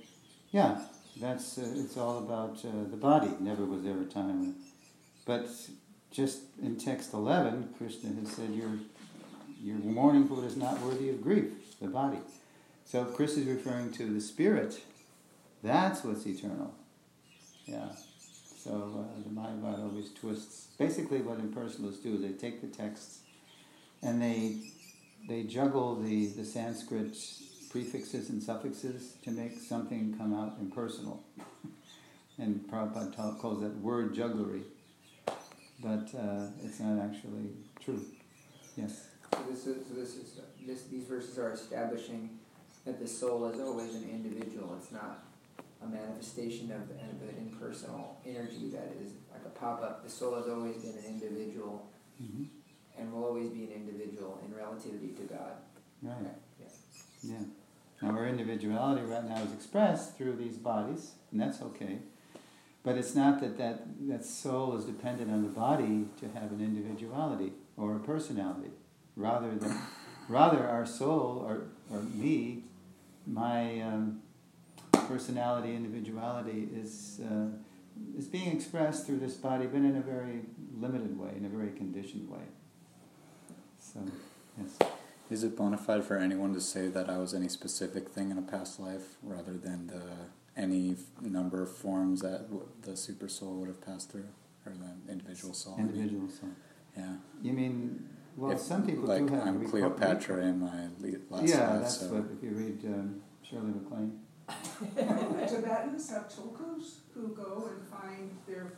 [0.51, 0.79] yeah,
[1.19, 3.31] that's uh, it's all about uh, the body.
[3.41, 4.41] Never was there a time.
[4.41, 4.55] when-
[5.25, 5.49] But
[6.11, 8.73] just in text 11, Krishna has said, your,
[9.63, 12.19] your mourning what is not worthy of grief, the body.
[12.85, 14.83] So Krishna is referring to the spirit,
[15.63, 16.75] that's what's eternal.
[17.65, 17.87] Yeah.
[18.63, 20.67] So uh, the Mayavad always twists.
[20.79, 23.21] Basically, what impersonalists do they take the texts
[24.03, 24.57] and they
[25.29, 27.17] they juggle the, the Sanskrit
[27.71, 31.23] prefixes and suffixes to make something come out impersonal.
[32.39, 34.63] and Prabhupada calls that word jugglery,
[35.83, 37.51] but uh, it's not actually
[37.83, 38.05] true.
[38.77, 39.09] Yes.
[39.33, 42.39] So this is, so this is, this, these verses are establishing
[42.85, 44.75] that the soul is always an individual.
[44.81, 45.25] It's not
[45.83, 50.05] a manifestation of of an impersonal energy that is like a pop-up.
[50.05, 52.45] The soul has always been an individual hmm
[52.99, 55.53] and will always be an individual in relativity to God.
[56.03, 56.17] Right.
[56.61, 56.81] Yes.
[57.23, 57.39] Yeah.
[58.03, 61.99] Now our individuality right now is expressed through these bodies, and that's okay.
[62.83, 66.61] But it's not that that, that soul is dependent on the body to have an
[66.61, 68.71] individuality or a personality.
[69.17, 69.79] Rather than,
[70.29, 72.65] rather our soul or, or me,
[73.27, 74.23] my um,
[75.11, 77.47] personality, individuality is uh,
[78.17, 80.41] is being expressed through this body, but in a very
[80.79, 82.47] limited way, in a very conditioned way.
[83.79, 84.01] So,
[84.59, 84.79] yes.
[85.31, 88.39] Is it bona fide for anyone to say that I was any specific thing in
[88.39, 90.03] a past life rather than the
[90.57, 94.29] any number of forms that w- the super soul would have passed through,
[94.67, 95.75] or the individual soul?
[95.79, 95.89] I mean?
[95.91, 96.51] Individual soul.
[96.97, 97.15] Yeah.
[97.43, 99.47] You mean, well, If, some people like do have.
[99.47, 100.89] I'm Cleopatra in my
[101.31, 104.19] last Yeah, life, that's so what, if you read um, Shirley MacLaine.
[104.95, 105.03] The
[105.49, 108.73] Tibetans have tulkus who go and find their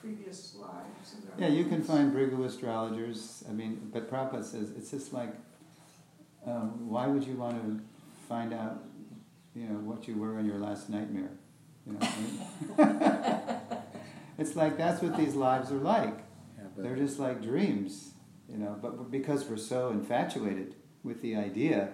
[0.00, 1.14] previous lives.
[1.14, 5.12] and their Yeah, you can find Bhrigu astrologers, I mean, but Prabhupada says, it's just
[5.12, 5.34] like,
[6.46, 7.80] um, why would you want to
[8.28, 8.84] find out,
[9.54, 11.30] you know, what you were in your last nightmare?
[11.86, 13.60] You know what I mean?
[14.38, 16.16] It's like, that's what these lives are like.
[16.56, 18.12] yeah, but They're just like dreams,
[18.48, 18.78] you know.
[18.80, 21.88] But because we're so infatuated with the idea,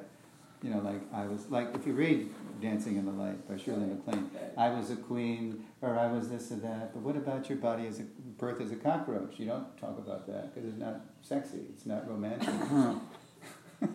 [0.64, 3.84] you know, like I was like if you read *Dancing in the Light* by Shirley
[3.84, 6.94] MacLaine, I was a queen or I was this or that.
[6.94, 8.04] But what about your body as a
[8.38, 9.38] birth as a cockroach?
[9.38, 11.60] You don't talk about that because it's not sexy.
[11.68, 12.48] It's not romantic.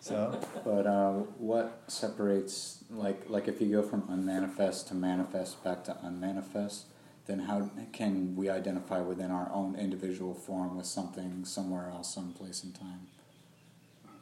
[0.00, 5.84] so But uh, what separates, like, like if you go from unmanifest to manifest back
[5.84, 6.86] to unmanifest,
[7.26, 12.64] then how can we identify within our own individual form with something somewhere else, someplace
[12.64, 13.06] in time?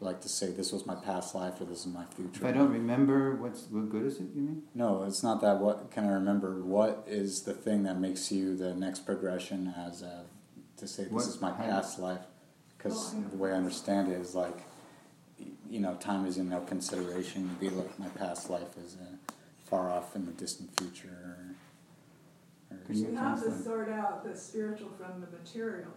[0.03, 2.31] Like to say this was my past life or this is my future.
[2.35, 4.27] if I don't remember what's what good is it?
[4.35, 4.63] You mean?
[4.75, 5.59] No, it's not that.
[5.61, 6.61] What can I remember?
[6.65, 10.25] What is the thing that makes you the next progression as a,
[10.79, 12.23] to say this What- is my how- past life?
[12.77, 14.59] Because Oh, the way I understand it is like,
[15.71, 17.43] you know, time is in no consideration.
[17.49, 19.33] You'd be like, my past life is uh,
[19.71, 21.55] far off in the distant future.
[22.73, 23.65] Or, or Can you You have to translate?
[23.65, 25.93] sort out the spiritual from the material.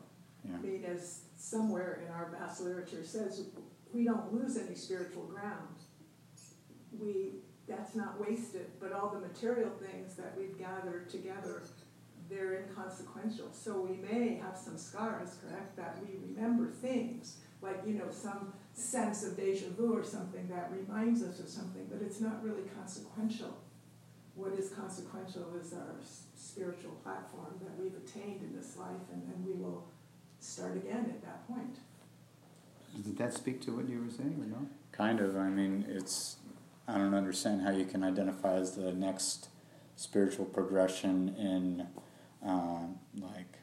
[0.48, 0.58] yeah.
[0.58, 3.41] I mean, as somewhere in our vast literature says,
[3.95, 5.79] we don't lose any spiritual ground.
[6.99, 7.36] We,
[7.67, 11.63] that's not wasted, but all the material things that we've gathered together,
[12.29, 13.47] they're inconsequential.
[13.53, 18.53] So we may have some scars, correct, that we remember things, like, you know, some
[18.73, 22.63] sense of deja vu or something that reminds us of something, but it's not really
[22.77, 23.58] consequential.
[24.36, 25.95] What is consequential is our
[26.36, 29.88] spiritual platform that we've attained in this life, and then we will
[30.39, 31.77] start again at that point.
[33.03, 34.67] Did that speak to what you were saying or no?
[34.91, 35.36] Kind of.
[35.36, 36.38] I mean, it's.
[36.88, 39.49] I don't understand how you can identify as the next
[39.95, 41.88] spiritual progression in,
[42.47, 43.58] um, like,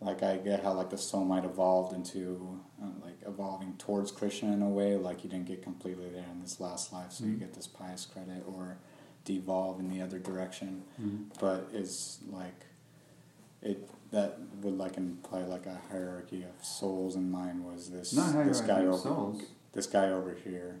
[0.00, 4.52] like I get how like the soul might evolve into uh, like evolving towards Krishna
[4.52, 4.96] in a way.
[4.96, 7.40] Like you didn't get completely there in this last life, so you Mhm.
[7.40, 8.78] get this pious credit or
[9.24, 10.84] devolve in the other direction.
[11.00, 11.24] Mm-hmm.
[11.40, 12.66] But it's like,
[13.60, 18.46] it that would like imply like a hierarchy of souls, and mine was this Not
[18.46, 19.42] this guy of over souls.
[19.72, 20.80] this guy over here.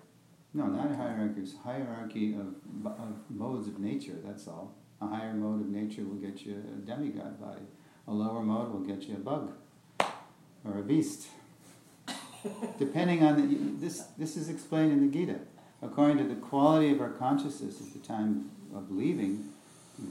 [0.54, 1.40] No, not a hierarchy.
[1.40, 2.46] It's hierarchy of,
[2.86, 4.16] of modes of nature.
[4.24, 4.72] That's all.
[5.00, 7.66] A higher mode of nature will get you a demigod body.
[8.08, 9.52] A lower mode will get you a bug
[10.64, 11.26] or a beast.
[12.78, 15.40] Depending on the, this, this is explained in the Gita.
[15.82, 19.50] According to the quality of our consciousness at the time of leaving,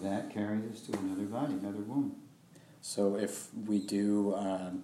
[0.03, 2.15] that carries us to another body, another womb.
[2.87, 4.83] So if we do um,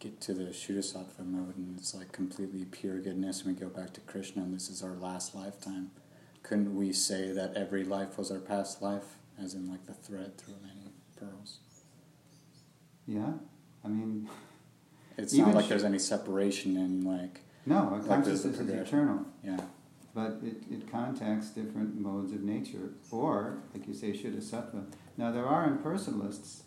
[0.00, 3.92] get to the Shuddhasattva mode and it's like completely pure goodness and we go back
[3.92, 5.92] to Krishna and this is our last lifetime,
[6.42, 10.36] couldn't we say that every life was our past life, as in like the thread
[10.36, 11.60] through many pearls?
[13.06, 13.34] Yeah,
[13.84, 14.28] I mean,
[15.16, 19.24] It's not like sh- there's any separation in like, no, consciousness is eternal.
[19.44, 19.60] yeah.
[20.12, 24.84] but it, it contacts different modes of nature, or, like you say, Shuddha Sattva.
[25.16, 26.62] Now, there are impersonalists,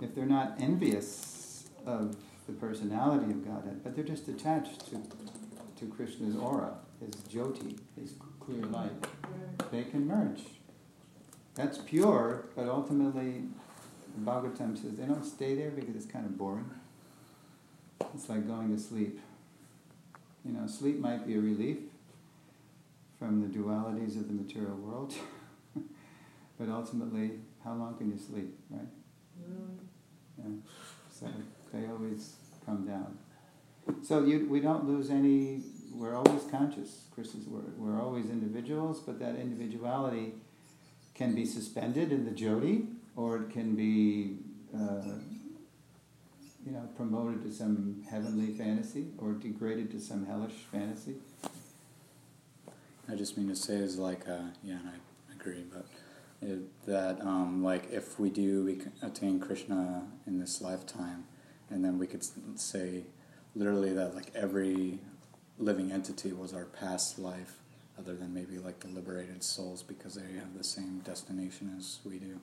[0.00, 2.16] if they're not envious of
[2.46, 5.00] the personality of Godhead, but they're just attached to,
[5.78, 8.92] to Krishna's aura, his jyoti, his clear light,
[9.70, 10.42] they can merge.
[11.54, 13.44] That's pure, but ultimately,
[14.22, 16.70] Bhagavatam says they don't stay there because it's kind of boring.
[18.14, 19.20] It's like going to sleep.
[20.44, 21.78] You know, sleep might be a relief,
[23.18, 25.14] from the dualities of the material world.
[26.58, 27.30] but ultimately,
[27.64, 28.86] how long can you sleep, right?
[29.40, 29.83] Mm.
[30.38, 30.50] Yeah.
[31.10, 31.26] So
[31.72, 32.34] they always
[32.66, 33.18] come down.
[34.02, 35.62] So you, we don't lose any.
[35.94, 37.04] We're always conscious.
[37.14, 37.78] Krishna's word.
[37.78, 40.34] We're always individuals, but that individuality
[41.14, 44.38] can be suspended in the jyoti, or it can be,
[44.74, 45.18] uh,
[46.66, 51.14] you know, promoted to some heavenly fantasy, or degraded to some hellish fantasy.
[53.08, 55.86] I just mean to say is like, uh, yeah, and I agree, but
[56.44, 61.24] it, that um, like if we do we attain Krishna in this lifetime,
[61.70, 62.24] and then we could
[62.58, 63.04] say
[63.54, 64.98] literally that like every
[65.58, 67.56] living entity was our past life,
[67.98, 72.18] other than maybe like the liberated souls because they have the same destination as we
[72.18, 72.40] do,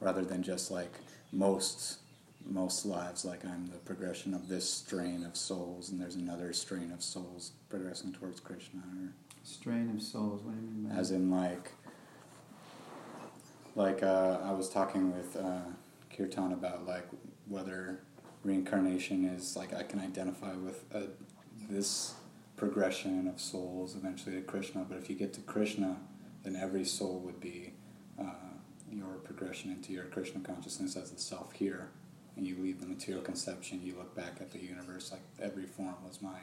[0.00, 0.92] rather than just like
[1.32, 1.98] most
[2.44, 6.90] most lives like I'm the progression of this strain of souls and there's another strain
[6.90, 9.12] of souls progressing towards Krishna or
[9.44, 10.42] Strain of souls.
[10.42, 11.72] What do you mean by as in like
[13.74, 15.60] like uh, I was talking with uh,
[16.16, 17.06] Kirtan about like
[17.48, 18.00] whether
[18.44, 21.00] reincarnation is like I can identify with uh,
[21.70, 22.14] this
[22.56, 25.96] progression of souls eventually to Krishna, but if you get to Krishna,
[26.44, 27.72] then every soul would be
[28.20, 28.24] uh,
[28.90, 31.88] your progression into your Krishna consciousness as the self here,
[32.36, 33.80] and you leave the material conception.
[33.82, 36.38] You look back at the universe like every form was my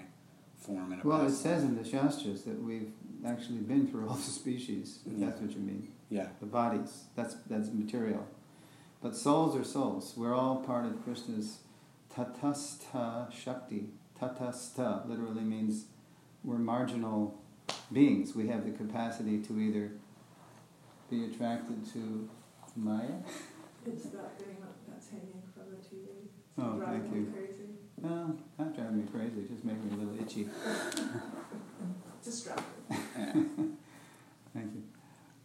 [0.58, 1.72] form in a Well, it says life.
[1.72, 2.92] in the Shastras that we've
[3.26, 5.90] actually been through all the species, if that's what you mean.
[6.10, 6.28] Yeah.
[6.40, 8.26] The bodies, that's, that's material.
[9.02, 10.14] But souls are souls.
[10.18, 11.60] We're all part of Krishna's
[12.16, 13.90] tatastha shakti.
[14.20, 15.86] Tatastha literally means
[16.44, 17.40] we're marginal
[17.94, 18.36] beings.
[18.36, 19.92] We have the capacity to either
[21.10, 22.30] be attracted to
[22.76, 23.08] Maya.
[23.86, 24.58] It's that thing
[24.90, 26.08] that's hanging from the TV.
[26.26, 27.34] It's Oh, thank you.
[27.34, 27.70] crazy.
[28.02, 30.48] No, not driving me crazy, just making me a little itchy.
[32.24, 32.66] Distracted.
[34.54, 34.84] Thank you.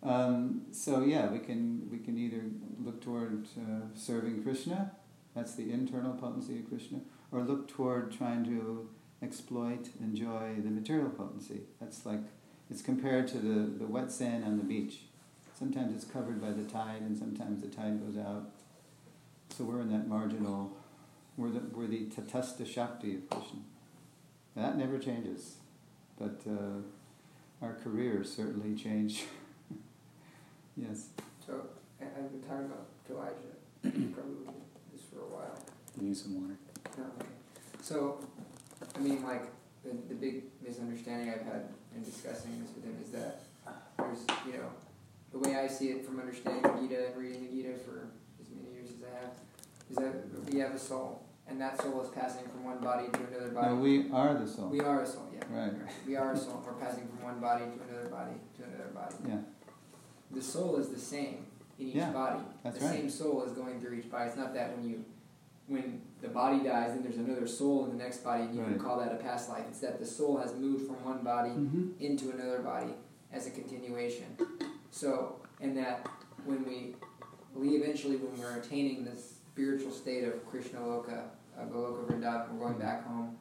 [0.04, 2.42] Um, so yeah, we can we can either
[2.82, 4.92] look toward uh, serving Krishna,
[5.34, 7.00] that's the internal potency of Krishna,
[7.32, 8.88] or look toward trying to
[9.22, 11.62] exploit, enjoy the material potency.
[11.80, 12.20] That's like
[12.70, 15.00] it's compared to the, the wet sand on the beach.
[15.58, 18.50] Sometimes it's covered by the tide, and sometimes the tide goes out.
[19.56, 20.76] So we're in that marginal.
[21.36, 23.60] We're the we're the tatastha shakti of Krishna.
[24.54, 25.56] That never changes,
[26.18, 26.40] but.
[26.46, 26.82] Uh,
[27.62, 29.24] our careers certainly change.
[30.76, 31.08] yes.
[31.44, 31.66] So
[32.00, 33.54] I've been talking about Elijah
[34.14, 34.54] probably
[34.92, 35.58] this for a while.
[36.00, 36.56] You need some water.
[36.98, 37.28] No, okay.
[37.82, 38.18] So,
[38.96, 39.44] I mean, like
[39.84, 43.42] the the big misunderstanding I've had in discussing this with him is that
[43.98, 44.68] there's, you know,
[45.32, 48.08] the way I see it from understanding the Gita and reading the Gita for
[48.40, 49.34] as many years as I have,
[49.90, 53.18] is that we have a soul, and that soul is passing from one body to
[53.28, 53.68] another body.
[53.68, 54.68] No, we are the soul.
[54.68, 55.44] We are a soul, yeah.
[55.50, 55.72] Right.
[56.06, 56.62] We are a soul.
[56.64, 59.14] We're passing from one body to another body to another body.
[59.28, 59.36] Yeah.
[60.34, 61.46] The soul is the same
[61.78, 62.40] in each Yeah, body.
[62.62, 62.94] that's the right.
[62.94, 64.28] same soul is going through each body.
[64.28, 65.04] It's not that when you
[65.66, 68.78] when the body dies, then there's another soul in the next body, and you can
[68.78, 69.64] call that a past life.
[69.70, 71.90] It's that the soul has moved from one body Mm-hmm.
[72.04, 72.92] into another body
[73.32, 74.26] as a continuation.
[74.90, 76.06] So, and that
[76.44, 76.96] when we,
[77.54, 81.22] we eventually, when we're attaining this spiritual state of Krishna Loka,
[81.58, 83.36] uh, Goloka Vrindavan, we're going back home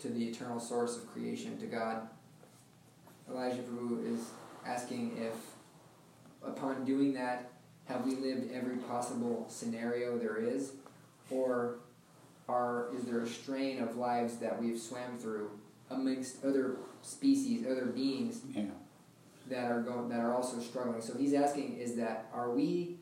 [0.00, 2.06] to the eternal source of creation, to God.
[3.30, 4.20] Elijah Prabhu is
[4.66, 5.32] asking if,
[6.46, 7.50] upon doing that,
[7.86, 10.72] have we lived every possible scenario there is,
[11.30, 11.76] or
[12.48, 15.50] are is there a strain of lives that we've swam through
[15.90, 18.64] amongst other species, other beings Yeah.
[19.48, 21.00] that are going that are also struggling.
[21.00, 22.98] So he's asking is that are we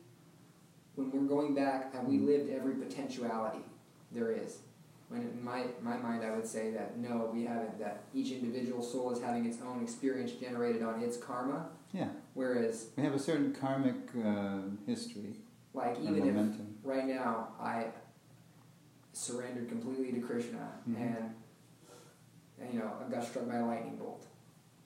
[0.95, 3.63] when we're going back have we lived every potentiality
[4.11, 4.59] there is?
[5.09, 7.79] When in my my mind I would say that no, we haven't.
[7.79, 11.67] That each individual soul is having its own experience generated on its karma.
[11.91, 12.09] Yeah.
[12.33, 15.35] Whereas We have a certain karmic uh, history
[15.73, 17.87] like even if right now I
[19.13, 20.95] surrendered completely to Krishna Mhm.
[20.97, 21.35] and,
[22.59, 24.25] and you know I got struck by a lightning bolt.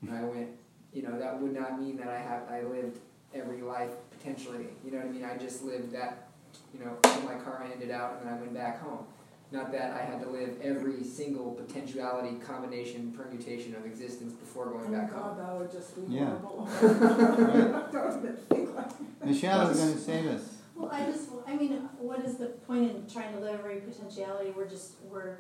[0.02, 0.50] And I went
[0.94, 3.00] you know that would not mean that I have I lived
[3.34, 4.68] every life potentially.
[4.84, 5.26] You know what I mean?
[5.26, 6.30] I just lived that
[6.74, 9.06] you know my karma ended out and then I went back home
[9.52, 14.88] not that I had to live every single potentiality combination permutation of existence before going
[14.88, 16.38] Oh back God, home that would just be Yeah.
[16.40, 16.68] horrible.
[17.88, 17.92] Right.
[17.92, 18.92] Don't even think like
[19.26, 20.54] Michelle is going to save us.
[20.76, 24.52] Well, I just, I mean, what is the point in trying to live every potentiality?
[24.56, 25.38] We're just, we're,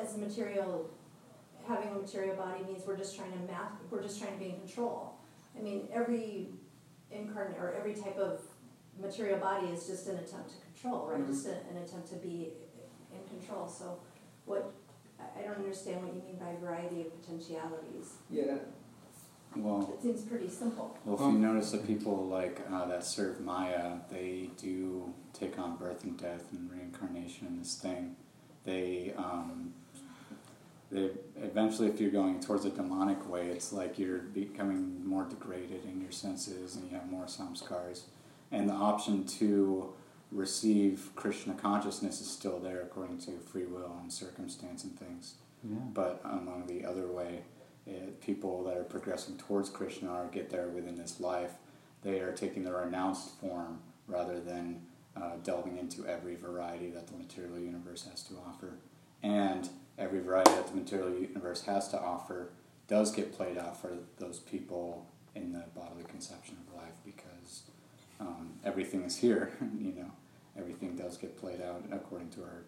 [0.00, 0.90] as a material,
[1.68, 4.50] having a material body means we're just trying to math, we're just trying to be
[4.50, 5.14] in control.
[5.56, 6.48] I mean, every
[7.12, 8.40] incarnate, or every type of
[9.00, 11.20] material body is just an attempt to control, right?
[11.22, 11.28] Mhm.
[11.28, 12.67] Just a- an attempt to be in
[13.38, 13.98] control, so
[14.46, 14.72] what,
[15.20, 18.14] I, I don't understand what you mean by variety of potentialities.
[18.30, 18.66] yeah that,
[19.56, 20.96] Well, It seems pretty simple.
[21.04, 25.76] well, if you notice the people like uh, that serve Maya, they do take on
[25.76, 28.16] birth and death and reincarnation in this thing.
[28.64, 29.72] They, um,
[30.90, 31.10] they
[31.42, 36.00] eventually, if you're going towards a demonic way, it's like you're becoming more degraded in
[36.00, 38.02] your senses, and you have more samskars.
[38.50, 39.92] And the option to
[40.30, 45.34] receive Krishna consciousness is still there according to free will and circumstance and things.
[45.64, 45.78] Yeah.
[45.92, 47.40] But among the other way,
[47.86, 51.52] eh, people that are progressing towards Krishna or get there within this life,
[52.02, 54.82] they are taking the renounced form rather than
[55.16, 58.74] uh, delving into every variety that the material universe has to offer.
[59.22, 59.68] And
[59.98, 62.50] every variety that the material universe has to offer
[62.86, 67.62] does get played out for those people in the bodily conception of life because
[68.20, 70.10] um, everything is here, you know,
[70.58, 72.62] everything does get played out according to our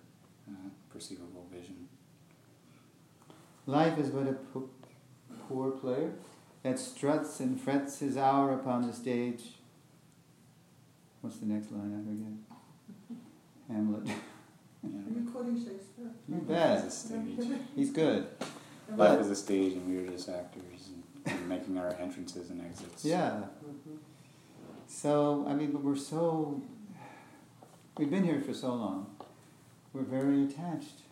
[0.49, 1.88] uh, perceivable vision.
[3.66, 4.70] Life is but a po-
[5.49, 6.12] poor player
[6.62, 9.43] that struts and frets his hour upon the stage.
[11.20, 11.93] What's the next line?
[11.95, 13.18] I forget.
[13.76, 14.09] Hamlet.
[14.82, 14.88] Yeah.
[14.99, 16.11] Are you quoting Shakespeare?
[16.26, 16.78] You bet.
[16.78, 17.38] is a stage.
[17.76, 18.26] He's good.
[18.41, 20.88] Life But- is a stage, and we're just actors
[21.26, 23.05] and, and making our entrances and exits.
[23.05, 23.43] Yeah.
[24.86, 26.62] So, I mean, but we're so.
[28.01, 29.14] We've been here for so long.
[29.92, 31.03] We're very attached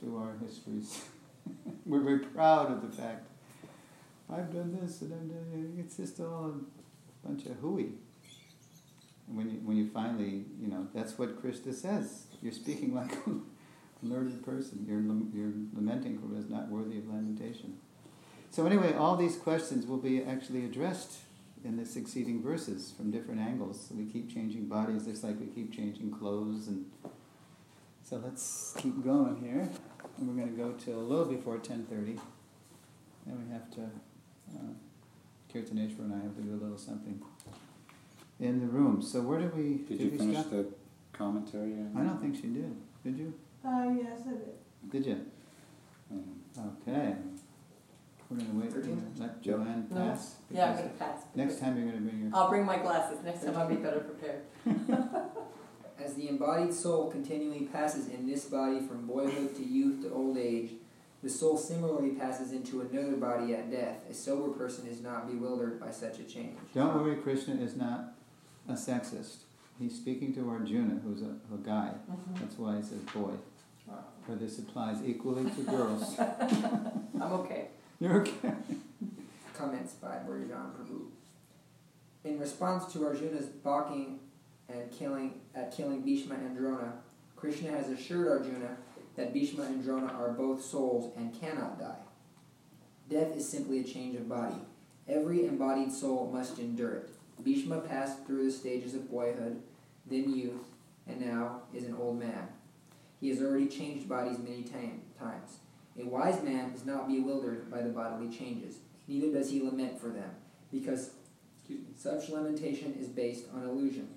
[0.00, 1.04] to our histories.
[1.84, 3.28] we're very proud of the fact
[4.30, 5.80] I've done this and I've done it.
[5.80, 7.90] It's just all a bunch of hooey.
[9.28, 12.22] And when you, when you finally, you know, that's what Krishna says.
[12.40, 13.32] You're speaking like a
[14.02, 14.86] learned person.
[14.88, 15.02] You're,
[15.38, 17.76] you're lamenting for what is not worthy of lamentation.
[18.50, 21.18] So anyway, all these questions will be actually addressed
[21.64, 23.86] in the succeeding verses from different angles.
[23.88, 26.86] So we keep changing bodies just like we keep changing clothes and
[28.02, 29.68] so let's keep going here.
[30.18, 32.18] And we're going to go till a little before 10.30.
[33.26, 34.72] And we have to, uh,
[35.52, 37.22] Kirtaneshwar and I have to do a little something
[38.40, 39.00] in the room.
[39.00, 40.50] So where did we, Did you we finish stop?
[40.50, 40.66] the
[41.12, 41.74] commentary?
[41.96, 42.74] I don't think she did.
[43.04, 43.34] Did you?
[43.64, 44.90] Uh, yes, I did.
[44.90, 45.26] Did you?
[46.10, 46.24] Um,
[46.84, 47.14] Okay.
[48.30, 48.72] We're going to wait.
[48.72, 49.96] We're gonna let Joanne No.
[49.96, 50.36] pass.
[50.50, 51.22] Yeah, I'm because gonna pass.
[51.34, 52.30] Next time you're going to bring your...
[52.32, 53.18] I'll bring my glasses.
[53.24, 54.42] Next time I'll be better prepared.
[55.98, 60.38] As the embodied soul continually passes in this body from boyhood to youth to old
[60.38, 60.70] age,
[61.22, 63.98] the soul similarly passes into another body at death.
[64.08, 66.56] A sober person is not bewildered by such a change.
[66.72, 68.14] Don't worry, Krishna is not
[68.68, 69.38] a sexist.
[69.78, 71.92] He's speaking to Arjuna, who's a, a guy.
[72.10, 72.34] Mm-hmm.
[72.40, 73.32] That's why he says boy.
[74.24, 76.16] For this applies equally to girls.
[76.20, 77.68] I'm okay.
[78.02, 78.32] Okay.
[79.54, 81.08] Comments by Bhurijan Prabhu.
[82.24, 84.20] In response to Arjuna's balking
[84.70, 86.94] and killing at killing Bhishma and Drona,
[87.36, 88.78] Krishna has assured Arjuna
[89.16, 91.98] that Bhishma and Drona are both souls and cannot die.
[93.10, 94.56] Death is simply a change of body.
[95.06, 97.10] Every embodied soul must endure it.
[97.44, 99.60] Bhishma passed through the stages of boyhood,
[100.06, 100.64] then youth,
[101.06, 102.48] and now is an old man.
[103.20, 105.58] He has already changed bodies many time, times.
[106.00, 108.76] A wise man is not bewildered by the bodily changes,
[109.06, 110.30] neither does he lament for them,
[110.72, 111.10] because
[111.96, 114.08] such lamentation is based on illusion.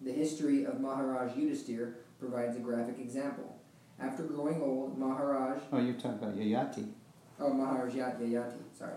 [0.00, 3.56] The history of Maharaj Yudhisthira provides a graphic example.
[4.00, 6.88] After growing old, Maharaj Oh, you're talking about Yayati.
[7.38, 8.94] Oh, Maharaj Yat- Yayati, sorry.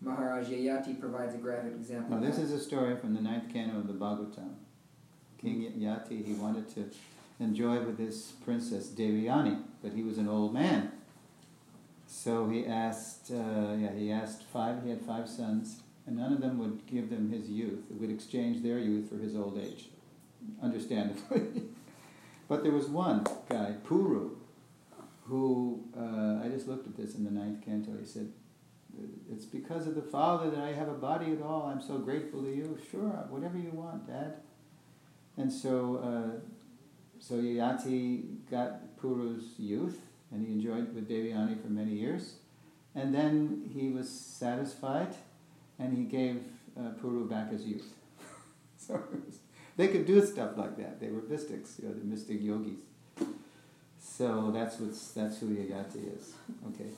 [0.00, 2.16] Maharaj Yayati provides a graphic example.
[2.16, 4.54] No, this is a story from the ninth canto of the Bhagavatam.
[5.38, 6.84] King Yati, he wanted to
[7.40, 10.92] enjoy with his princess Devyani, but he was an old man.
[12.12, 16.40] So he asked, uh, yeah, he asked five, he had five sons, and none of
[16.40, 19.90] them would give them his youth, would exchange their youth for his old age,
[20.60, 21.62] understandably.
[22.48, 24.32] but there was one guy, Puru,
[25.26, 28.32] who, uh, I just looked at this in the ninth canto, he said,
[29.32, 31.70] it's because of the Father that I have a body at all.
[31.72, 32.76] I'm so grateful to you.
[32.90, 34.34] Sure, whatever you want, Dad.
[35.36, 36.40] And so, uh,
[37.20, 40.00] so Yayati got Puru's youth,
[40.32, 42.34] and he enjoyed with Devyani for many years.
[42.94, 45.14] And then he was satisfied,
[45.78, 46.42] and he gave
[46.78, 47.94] uh, Puru back his youth.
[48.76, 49.38] so was,
[49.76, 51.00] they could do stuff like that.
[51.00, 52.78] They were mystics, you know, the mystic yogis.
[54.00, 56.34] So that's what's that's who Yayati is.
[56.68, 56.90] Okay.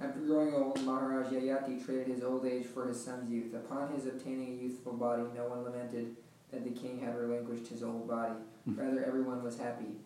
[0.00, 3.54] After growing old, Maharaj Yayati traded his old age for his son's youth.
[3.54, 6.16] Upon his obtaining a youthful body, no one lamented
[6.50, 8.34] that the king had relinquished his old body.
[8.66, 9.96] Rather, everyone was happy.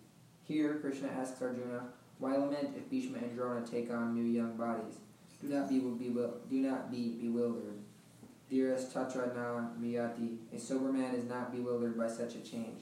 [0.45, 1.89] Here, Krishna asks Arjuna,
[2.19, 4.99] "Why lament if Bhishma and Drona take on new young bodies?
[5.41, 7.79] Do not be bewil- do not be bewildered.
[8.51, 12.81] Dhiras Tatra Na Muhyati, a sober man is not bewildered by such a change.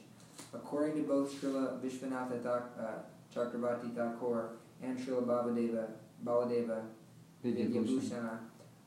[0.54, 3.02] According to both Srila Vishwanatha Thak- uh,
[3.34, 4.50] Chakravarti Thakur
[4.82, 5.86] and Srila Baladeva,
[6.24, 6.82] Baladeva
[7.44, 7.72] Vidyabhushan.
[7.72, 8.38] Vidyabhusana,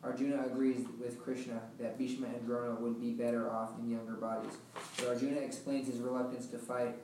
[0.02, 4.54] Arjuna agrees with Krishna that Bhishma and Drona would be better off in younger bodies.
[4.98, 6.96] But Arjuna explains his reluctance to fight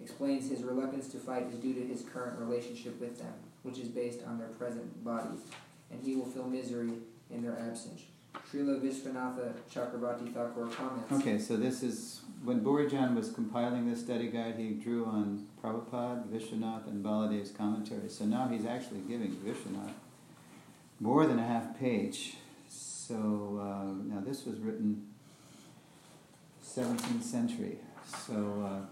[0.00, 3.32] explains his reluctance to fight is due to his current relationship with them,
[3.62, 5.40] which is based on their present bodies,
[5.90, 6.92] and he will feel misery
[7.30, 8.02] in their absence.
[8.52, 11.12] Srila Vishwanatha Chakravarti Thakur comments.
[11.12, 16.26] Okay, so this is when Bhurijan was compiling this study guide, he drew on Prabhupada,
[16.28, 18.16] Vishwanath, and Baladev's commentaries.
[18.16, 19.92] So now he's actually giving Vishwanath
[21.00, 22.36] more than a half page.
[22.68, 23.14] So
[23.60, 25.06] uh, now this was written
[26.64, 27.78] 17th century.
[28.26, 28.86] So uh,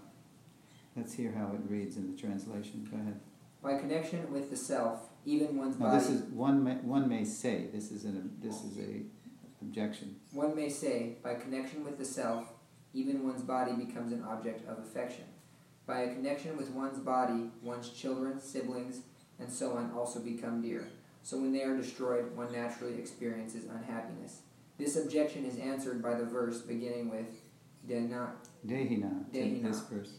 [0.95, 2.87] let's hear how it reads in the translation.
[2.89, 3.19] Go ahead.
[3.61, 5.99] By connection with the self, even one's Now body.
[5.99, 9.01] this is one may, one may say this is an this is a
[9.61, 10.15] objection.
[10.31, 12.47] One may say, by connection with the self,
[12.93, 15.25] even one's body becomes an object of affection.
[15.85, 19.01] By a connection with one's body, one's children, siblings,
[19.39, 20.87] and so on also become dear.
[21.23, 24.41] So when they are destroyed, one naturally experiences unhappiness.
[24.77, 27.25] This objection is answered by the verse beginning with
[27.87, 28.33] Dena.
[28.65, 29.25] Dehina.
[29.31, 29.63] Dehina.
[29.63, 30.11] This verse.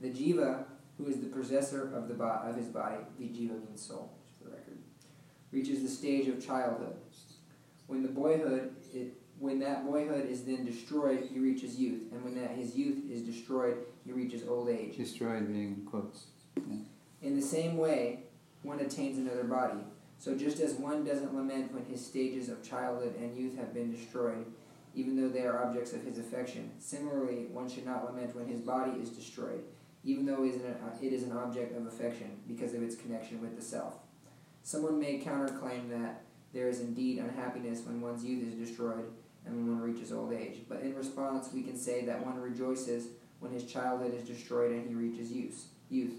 [0.00, 0.64] The jiva,
[0.98, 4.56] who is the possessor of the bo- of his body, vijiva means soul, for the
[4.56, 4.78] record,
[5.50, 6.96] reaches the stage of childhood.
[7.86, 12.34] When the boyhood, it, when that boyhood is then destroyed, he reaches youth, and when
[12.40, 14.96] that his youth is destroyed, he reaches old age.
[14.96, 16.26] Destroyed being in quotes.
[17.22, 18.20] In the same way,
[18.62, 19.80] one attains another body.
[20.18, 23.90] So just as one doesn't lament when his stages of childhood and youth have been
[23.90, 24.46] destroyed,
[24.94, 28.60] even though they are objects of his affection, similarly, one should not lament when his
[28.60, 29.62] body is destroyed,
[30.04, 32.94] even though it is an, uh, it is an object of affection because of its
[32.94, 33.94] connection with the self.
[34.62, 39.04] Someone may counterclaim that there is indeed unhappiness when one's youth is destroyed
[39.44, 43.08] and when one reaches old age, but in response, we can say that one rejoices
[43.40, 45.66] when his childhood is destroyed and he reaches youth.
[45.90, 46.14] youth.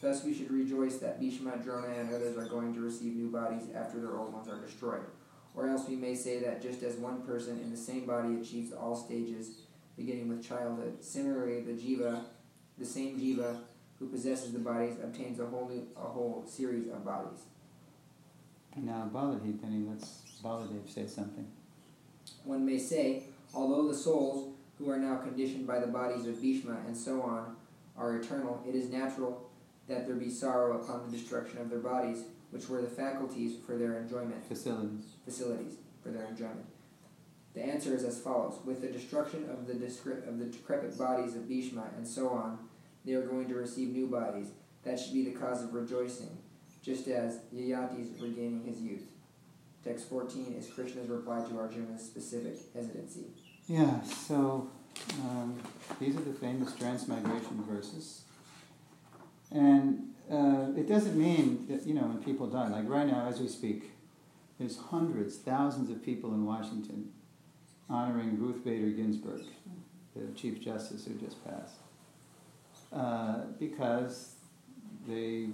[0.00, 3.64] Thus, we should rejoice that Bhishma, Drona, and others are going to receive new bodies
[3.74, 5.02] after their old ones are destroyed.
[5.54, 8.72] Or else we may say that just as one person in the same body achieves
[8.72, 9.62] all stages,
[9.96, 12.22] beginning with childhood, similarly the jiva,
[12.78, 13.58] the same jiva
[13.98, 17.40] who possesses the bodies, obtains a whole new, a whole series of bodies.
[18.76, 21.46] Now Baladev, Penny, let's Baladev say something.
[22.44, 26.76] One may say, although the souls who are now conditioned by the bodies of Bhishma
[26.86, 27.56] and so on
[27.96, 29.50] are eternal, it is natural
[29.88, 33.76] that there be sorrow upon the destruction of their bodies, which were the faculties for
[33.76, 35.06] their enjoyment, Facilities.
[35.24, 35.72] facilities
[36.02, 36.66] for their enjoyment.
[37.54, 41.34] The answer is as follows: With the destruction of the discre- of the decrepit bodies
[41.34, 42.58] of Bhishma and so on,
[43.08, 44.50] they are going to receive new bodies.
[44.84, 46.36] That should be the cause of rejoicing,
[46.82, 49.04] just as Yayati is regaining his youth.
[49.82, 53.24] Text 14 is Krishna's reply to Arjuna's specific hesitancy.
[53.66, 54.70] Yeah, so
[55.20, 55.58] um,
[55.98, 58.22] these are the famous transmigration verses.
[59.50, 63.40] And uh, it doesn't mean that, you know, when people die, like right now as
[63.40, 63.92] we speak,
[64.58, 67.10] there's hundreds, thousands of people in Washington
[67.88, 69.42] honoring Ruth Bader Ginsburg,
[70.14, 71.76] the Chief Justice who just passed,
[72.98, 74.34] uh, because
[75.06, 75.50] they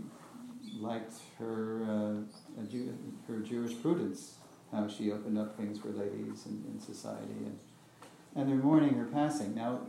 [0.80, 2.97] liked her, uh, Jew-
[3.28, 4.36] her Jewish prudence,
[4.72, 7.34] how she opened up things for ladies in, in society.
[7.36, 7.59] And,
[8.34, 9.55] and they're mourning her passing.
[9.55, 9.80] Now,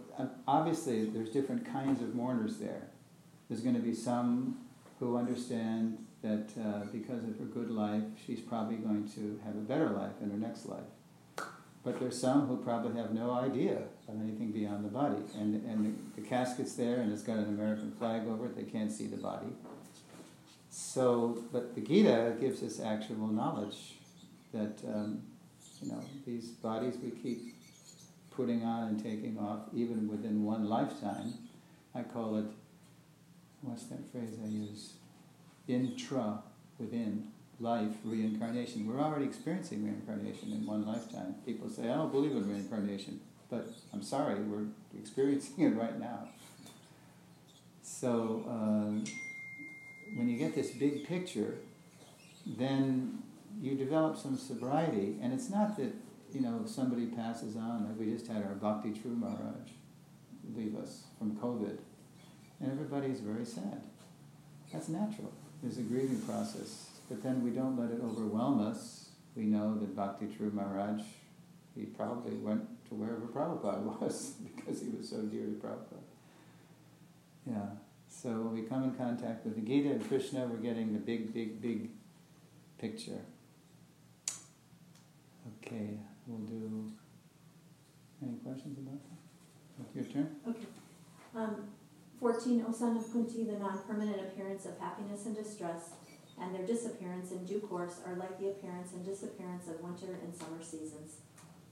[0.47, 2.89] obviously, there's different kinds of mourners there.
[3.47, 4.59] There's going to be some
[4.99, 9.59] who understand that uh, because of her good life, she's probably going to have a
[9.59, 10.94] better life in her next life.
[11.85, 13.77] But there's some who probably have no idea
[14.09, 15.21] of anything beyond the body.
[15.35, 18.63] And, and the, the casket's there and it's got an American flag over it, they
[18.63, 19.53] can't see the body.
[20.71, 23.93] So, but the Gita gives us actual knowledge
[24.51, 25.21] that, um,
[25.81, 27.55] you know, these bodies we keep
[28.31, 31.35] putting on and taking off, even within one lifetime.
[31.93, 32.45] I call it,
[33.61, 34.93] what's that phrase I use?
[35.67, 36.39] Intra,
[36.79, 37.27] within,
[37.59, 38.87] life, reincarnation.
[38.87, 41.35] We're already experiencing reincarnation in one lifetime.
[41.45, 44.65] People say, I don't believe in reincarnation, but I'm sorry, we're
[44.97, 46.29] experiencing it right now.
[47.81, 49.09] So, uh,
[50.15, 51.55] when you get this big picture,
[52.45, 53.23] then
[53.61, 55.93] you develop some sobriety, and it's not that
[56.31, 57.85] you know somebody passes on.
[57.87, 59.69] Like we just had our Bhakti Charu Maharaj
[60.55, 61.77] leave us from COVID,
[62.59, 63.81] and everybody's very sad.
[64.71, 65.31] That's natural.
[65.61, 69.09] There's a grieving process, but then we don't let it overwhelm us.
[69.35, 71.01] We know that Bhakti Charu Maharaj,
[71.75, 76.01] he probably went to wherever Prabhupada was because he was so dear to Prabhupada.
[77.45, 77.65] Yeah.
[78.09, 81.33] So when we come in contact with the Gita and Krishna, we're getting the big,
[81.33, 81.89] big, big
[82.79, 83.21] picture.
[85.61, 86.91] Okay, we'll do.
[88.21, 89.95] Any questions about that?
[89.95, 90.35] Your turn.
[90.47, 90.65] Okay.
[91.35, 91.67] Um,
[92.19, 95.91] fourteen, O son of Kunti, the non-permanent appearance of happiness and distress
[96.39, 100.35] and their disappearance in due course are like the appearance and disappearance of winter and
[100.35, 101.17] summer seasons.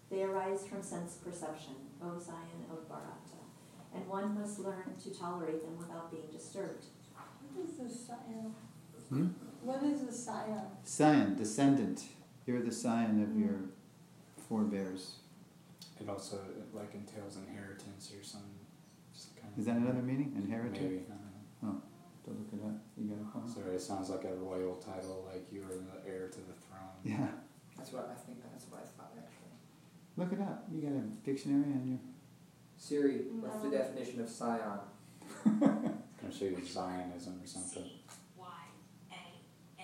[0.09, 3.41] They arise from sense perception, O scion of Bharata,
[3.93, 6.85] and one must learn to tolerate them without being disturbed.
[7.53, 8.53] What is the scion?
[9.09, 9.27] Hmm?
[9.61, 10.61] What is the scion?
[10.83, 12.03] Scion, descendant.
[12.45, 13.59] You're the scion of your
[14.47, 15.15] forebears.
[15.99, 16.39] It also
[16.73, 18.41] like entails inheritance or some
[19.39, 19.59] kind of.
[19.59, 20.33] Is that another meaning?
[20.35, 20.81] Inherited?
[20.81, 21.05] Maybe.
[21.07, 21.13] I
[21.63, 21.81] don't know.
[22.23, 22.79] To look it up.
[22.97, 23.47] You got a phone?
[23.49, 26.95] So it sounds like a royal title, like you are the heir to the throne.
[27.03, 27.27] Yeah.
[27.75, 28.39] That's what I think.
[28.49, 29.51] That's what I thought actually.
[30.15, 30.65] Look it up.
[30.71, 31.99] You got a dictionary on your.
[32.77, 34.79] Siri, what's the definition of scion?
[35.59, 37.89] Gonna show you Zionism or something.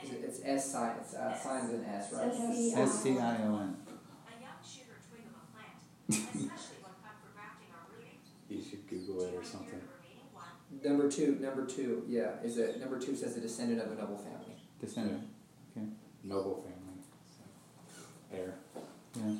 [0.02, 0.96] Is it, it's S sign.
[1.02, 2.28] It's uh, sign with an S, right?
[2.28, 3.76] S-C- S C I O N.
[8.50, 9.80] You should Google it or something.
[10.84, 11.38] Number two.
[11.40, 12.04] Number two.
[12.08, 12.32] Yeah.
[12.44, 14.56] Is it number two says a descendant of a noble family.
[14.80, 15.24] Descendant.
[15.76, 15.88] Okay.
[16.24, 17.04] Noble family.
[17.26, 18.56] So, heir.
[19.16, 19.34] Yeah.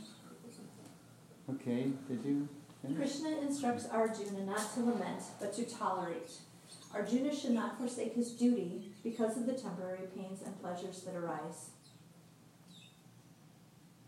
[1.54, 1.92] Okay.
[2.08, 2.48] Did you
[2.82, 2.98] finish?
[2.98, 6.32] Krishna instructs Arjuna not to lament, but to tolerate.
[6.94, 11.70] Arjuna should not forsake his duty because of the temporary pains and pleasures that arise.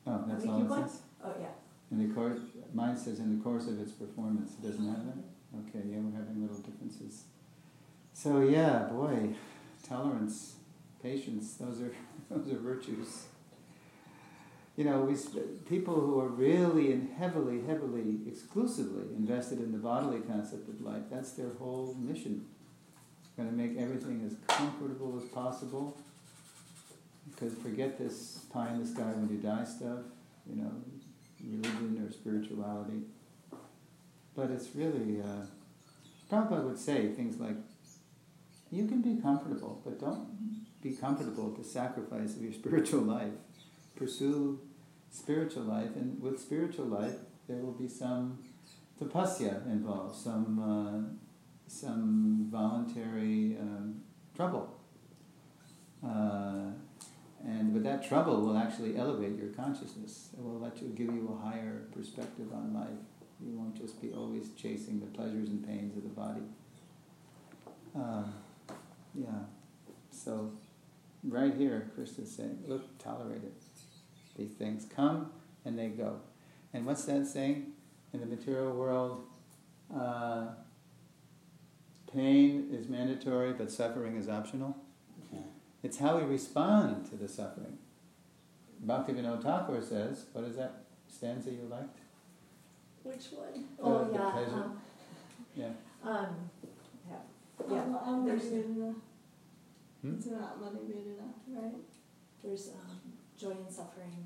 [0.08, 1.02] Oh, that's We all it says.
[1.24, 1.48] Oh, yeah.
[1.92, 2.40] In the course,
[2.74, 4.54] mine says in the course of its performance.
[4.54, 5.31] It doesn't have that.
[5.60, 5.86] Okay.
[5.89, 7.24] Yeah, we're having little differences.
[8.14, 9.36] So yeah, boy,
[9.88, 10.56] tolerance,
[11.02, 11.56] patience.
[11.56, 11.93] Those are
[12.30, 13.26] those are virtues.
[14.78, 15.16] You know, we
[15.68, 21.04] people who are really and heavily, heavily, exclusively invested in the bodily concept of life.
[21.12, 22.45] That's their whole mission.
[23.38, 25.97] Going to make everything as comfortable as possible.
[27.30, 29.99] Because forget this pie in the sky when you die stuff.
[30.49, 30.72] You know,
[31.43, 33.02] religion or spirituality.
[34.36, 35.46] But it's really, uh,
[36.32, 37.56] Prabhupada would say things like,
[38.72, 43.34] you can be comfortable, but don't be comfortable at the sacrifice of your spiritual life.
[43.96, 44.60] Pursue
[45.12, 47.16] spiritual life, and with spiritual life,
[47.48, 48.40] there will be some
[49.00, 51.14] tapasya involved, some, uh,
[51.68, 54.02] some voluntary um,
[54.36, 54.78] trouble.
[56.04, 56.72] Uh,
[57.46, 60.30] and but that trouble will actually elevate your consciousness.
[60.34, 62.90] It will let you give you a higher perspective on life.
[63.46, 66.42] You won't just be always chasing the pleasures and pains of the body.
[67.98, 68.24] Uh,
[69.16, 69.46] yeah.
[70.12, 70.52] So,
[71.24, 73.54] right here, Krishna's saying, look, tolerate it.
[74.38, 75.32] These things come
[75.66, 76.20] and they go.
[76.74, 77.74] And what's that saying?
[78.14, 79.24] In the material world,
[79.96, 80.48] uh,
[82.14, 84.78] pain is mandatory, but suffering is optional.
[85.32, 85.39] Yeah.
[85.84, 87.78] It's how we respond to the suffering.
[88.86, 92.01] Bhaktivinoda Thakur says, what is that stanza you liked?
[93.04, 93.66] Which one?
[93.82, 94.32] Oh, the yeah.
[94.32, 94.52] pleasure.
[94.54, 94.82] Um,
[95.56, 95.70] Yeah.
[96.04, 96.36] um,
[97.10, 97.16] yeah.
[97.70, 97.82] Yeah.
[97.84, 98.95] I'm, I'm there's- Vedana.
[100.02, 100.16] Hmm?
[100.16, 101.76] It's not Mani Vedana, right?
[102.43, 102.97] There's um,
[103.38, 104.26] joy and suffering.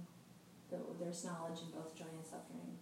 [0.99, 2.77] There's knowledge in both joy and suffering.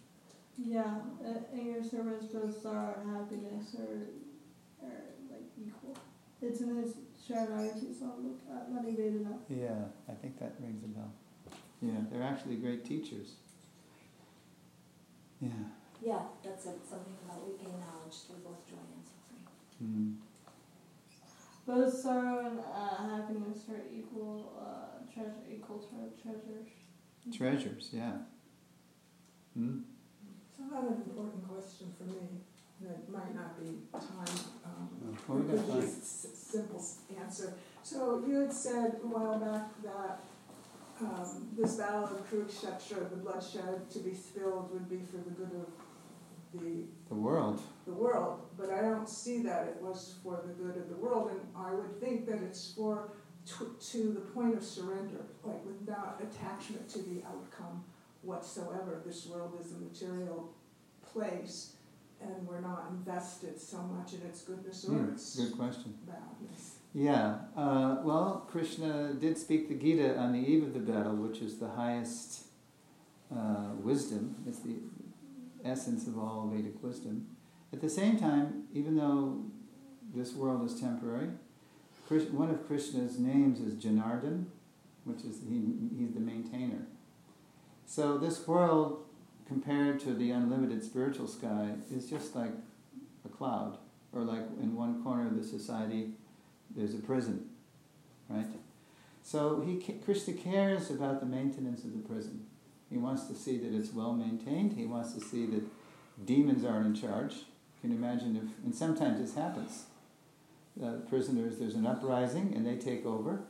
[0.58, 5.98] Yeah, uh, in your service, both sorrow and happiness are, are like equal.
[6.42, 6.94] It's in his
[7.28, 9.38] Sharanagati song, look at Mani Vedana.
[9.50, 11.12] Yeah, I think that rings a bell.
[11.82, 13.34] Yeah, they're actually great teachers.
[15.42, 15.50] Yeah.
[16.04, 16.80] Yeah, that's it.
[16.90, 19.48] Something about we gain knowledge through both joy and suffering.
[19.82, 20.16] Mm.
[21.66, 26.68] Both sorrow and uh, happiness are equal, uh, treasure, equal tre- treasures.
[27.34, 28.18] Treasures, yeah.
[29.54, 29.80] Hmm?
[30.58, 32.20] So I have an important question for me,
[32.82, 34.90] that might not be time, um,
[35.26, 35.90] Well, we it got could be a time.
[35.90, 36.84] s- simple
[37.18, 37.54] answer.
[37.82, 40.20] So you had said a while back that,
[41.00, 45.52] um, this battle of Kurukshetra, the bloodshed to be spilled would be for the good
[45.56, 45.68] of
[46.54, 47.62] the The world.
[47.86, 51.32] the world, but I don't see that it was for the good of the world,
[51.32, 53.10] and I would think that it's for
[53.46, 57.84] to, to the point of surrender, like without attachment to the outcome
[58.22, 59.02] whatsoever.
[59.06, 60.50] This world is a material
[61.12, 61.76] place,
[62.22, 65.94] and we're not invested so much in its goodness or Hmm, its Good question.
[66.08, 66.78] badness.
[66.94, 71.40] Yeah, uh, well, Krishna did speak the Gita on the eve of the battle, which
[71.42, 72.46] is the highest
[73.36, 74.36] uh, wisdom.
[74.48, 74.76] It's the
[75.66, 77.28] essence of all Vedic wisdom.
[77.72, 79.44] At the same time, even though
[80.14, 81.30] this world is temporary,
[82.32, 84.46] one of Krishna's names is Janardhan,
[85.06, 85.64] which is he,
[85.98, 86.86] he's the maintainer.
[87.86, 89.04] So this world,
[89.48, 92.52] compared to the unlimited spiritual sky, is just like
[93.26, 93.78] a cloud,
[94.14, 96.12] or like in one corner of the society
[96.76, 97.50] there's a prison,
[98.30, 98.48] right?
[99.24, 102.46] So he, Krishna cares about the maintenance of the prison.
[102.94, 104.74] He wants to see that it's well maintained.
[104.74, 105.64] He wants to see that
[106.26, 107.34] demons aren't in charge.
[107.34, 109.86] You can imagine if, and sometimes this happens.
[110.82, 113.42] Uh, prisoners, there's an uprising and they take over.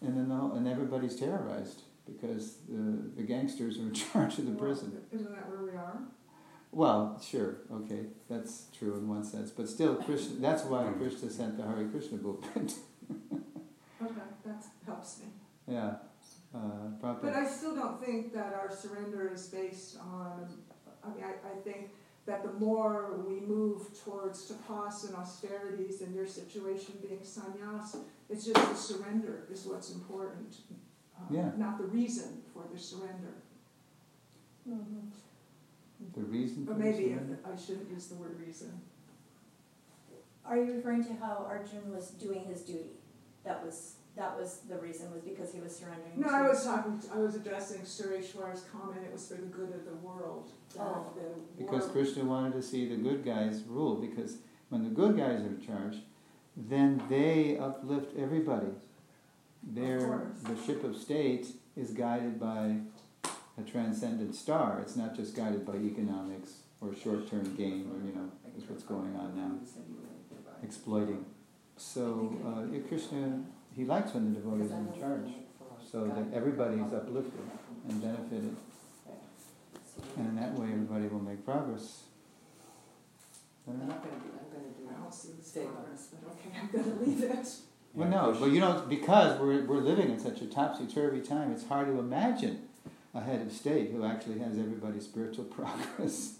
[0.00, 2.82] and then the whole, and everybody's terrorized because the
[3.16, 4.90] the gangsters are in charge of the prison.
[5.12, 5.98] Isn't that where we are?
[6.70, 7.00] Well,
[7.30, 10.34] sure, okay, that's true in one sense, but still, Krishna.
[10.40, 12.74] That's why Krishna sent the Hare Krishna movement.
[14.00, 14.14] Okay,
[14.46, 15.26] that helps me.
[15.66, 15.94] yeah,
[17.02, 20.48] uh, But I still don't think that our surrender is based on,
[21.04, 21.90] I mean, I, I think
[22.26, 27.96] that the more we move towards tapas and austerities and your situation being sannyas,
[28.28, 30.56] it's just the surrender is what's important.
[31.16, 31.50] uh, Yeah.
[31.56, 33.34] Not the reason for the surrender.
[34.68, 35.10] Mhm.
[36.14, 36.64] The reason.
[36.68, 37.16] Or for the maybe?
[37.44, 38.80] I shouldn't use the word reason.
[40.44, 42.96] Are you referring to how Arjun was doing his duty?
[43.44, 46.64] That was, that was the reason, was because he was surrendering No, to- I was
[46.64, 50.50] talking, I was addressing Sureshwar's comment, it was for the good of the world.
[50.78, 51.06] Oh.
[51.14, 54.38] the Because world- Krishna wanted to see the good guys rule, because
[54.70, 55.98] when the good guys are in charge,
[56.56, 58.66] then they uplift everybody.
[59.62, 61.46] Their, the ship of state
[61.76, 62.76] is guided by
[63.56, 64.80] a transcendent star.
[64.80, 69.14] It's not just guided by economics or short-term gain, or, you know, is what's going
[69.16, 69.52] on now,
[70.62, 71.24] exploiting.
[71.76, 73.44] So, uh, Krishna,
[73.78, 75.30] he likes when the devotees are in charge,
[75.88, 77.48] so that everybody is uplifted
[77.88, 78.56] and benefited.
[80.16, 82.02] And in that way, everybody will make progress.
[83.68, 84.88] I'm not gonna do, I'm gonna do.
[84.90, 85.74] I don't see this Stay on.
[85.74, 87.48] progress, but okay, I'm gonna leave it.
[87.94, 91.66] Well, no, but you know, because we're, we're living in such a topsy-turvy time, it's
[91.68, 92.62] hard to imagine
[93.14, 96.34] a head of state who actually has everybody's spiritual progress,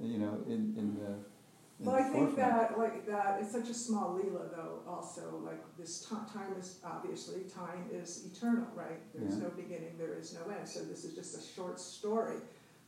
[0.00, 1.24] you know, in, in the, in
[1.82, 6.04] Well, I think that, like, that is such a small lila though, also, like, this
[6.06, 9.00] ti- time is, obviously, time is eternal, right?
[9.14, 9.44] There's Yeah.
[9.44, 12.36] no beginning, there is no end, so this is just a short story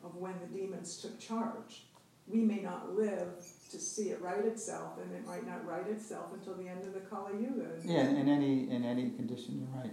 [0.05, 1.87] of when the demons took charge.
[2.29, 3.35] We may not live
[3.71, 6.93] to see it right itself, and it might not right itself until the end of
[6.93, 7.71] the Kali Yuga.
[7.83, 9.93] Yeah, in any, in any condition, you're right.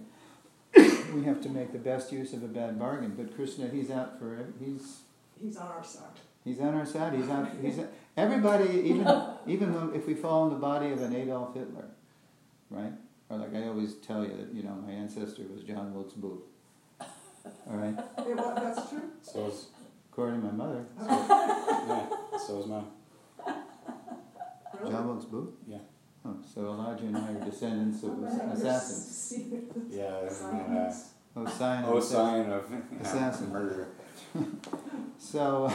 [1.15, 4.19] We have to make the best use of a bad bargain, but Krishna, he's out
[4.19, 4.99] for, he's,
[5.41, 6.19] He's on our side.
[6.43, 7.79] he's on our side, he's out, he's,
[8.17, 9.07] everybody, even,
[9.47, 11.85] even though if we fall in the body of an Adolf Hitler,
[12.69, 12.93] right?
[13.29, 16.41] Or like I always tell you that, you know, my ancestor was John Wilkes Booth.
[17.69, 17.95] All right,
[18.27, 19.01] Yeah, well, that's true.
[19.21, 19.67] So is,
[20.11, 22.05] according to my mother, yeah,
[22.45, 22.85] so is mine.
[24.79, 24.91] Really?
[24.91, 25.53] John Wilkes Booth?
[25.67, 25.77] Yeah.
[26.25, 29.33] Oh, so Elijah and I are descendants of assassins.
[29.89, 30.29] Yeah, and, uh,
[30.91, 31.09] Science.
[31.35, 32.15] Oh, sign of oh, assassin.
[32.17, 33.49] sign of Assassin.
[33.51, 33.87] murder.
[35.17, 35.71] So,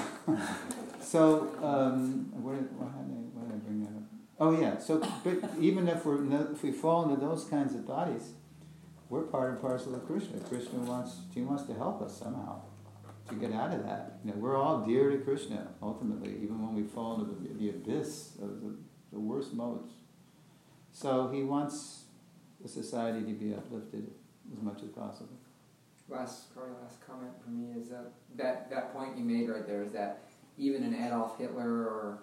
[1.05, 4.05] so um, what why did I, why did I bring that up?
[4.41, 4.79] Oh yeah.
[4.79, 8.33] So, but even if we're if we fall into those kinds of bodies,
[9.09, 10.41] we're part and parcel of Krishna.
[10.41, 12.63] Krishna wants he wants to help us somehow
[13.29, 14.19] to get out of that.
[14.25, 17.69] You know, we're all dear to Krishna ultimately, even when we fall into the, the
[17.71, 18.77] abyss of the,
[19.13, 19.93] the worst modes.
[20.93, 22.05] So he wants
[22.61, 24.11] the society to be uplifted
[24.53, 25.37] as much as possible.
[26.09, 29.83] Last, Carly, last comment from me is that, that that point you made right there
[29.83, 30.25] is that
[30.59, 32.19] even an Adolf Hitler or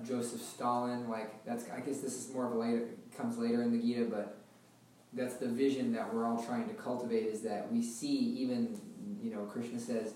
[0.00, 3.62] a Joseph Stalin, like that's I guess this is more of a later comes later
[3.62, 4.36] in the Gita, but
[5.12, 8.78] that's the vision that we're all trying to cultivate is that we see even
[9.22, 10.12] you know Krishna says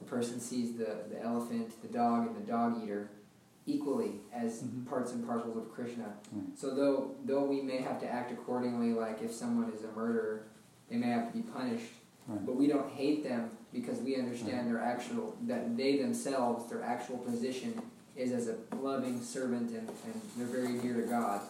[0.00, 3.08] the person sees the the elephant, the dog, and the dog eater
[3.66, 4.84] equally as Mhm.
[4.86, 6.12] parts and parcels of Krishna.
[6.32, 6.58] Right.
[6.58, 10.42] So though though we may have to act accordingly, like if someone is a murderer,
[10.90, 11.92] they may have to be punished
[12.28, 12.44] Right.
[12.44, 17.18] but we don't hate them because we understand their actual that they themselves their actual
[17.18, 17.82] position
[18.16, 21.40] is as a loving servant and, and they're very near to God.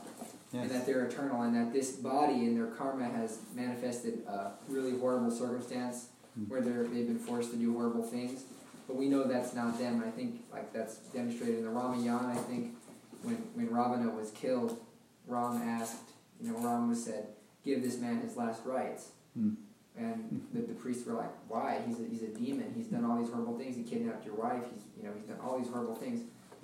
[0.53, 4.99] And that they're eternal and that this body and their karma has manifested a really
[4.99, 6.09] horrible circumstance
[6.39, 6.49] Mm.
[6.49, 8.43] where they're, they've been forced to do horrible things.
[8.89, 10.03] But we know that's not them.
[10.05, 12.75] I think like that's demonstrated in the Ramayana I think
[13.23, 14.79] when when Ravana was killed
[15.27, 16.11] Ram asked
[16.41, 17.29] you know Ram was said
[17.65, 19.11] give this man his last rites.
[19.39, 19.55] Mm.
[19.97, 21.81] And the, the priests were like, "Why?
[21.87, 22.73] He's a, he's a demon.
[22.77, 23.77] He's done all these horrible things.
[23.77, 24.63] He kidnapped your wife.
[24.73, 26.21] He's you know he's done all these horrible things."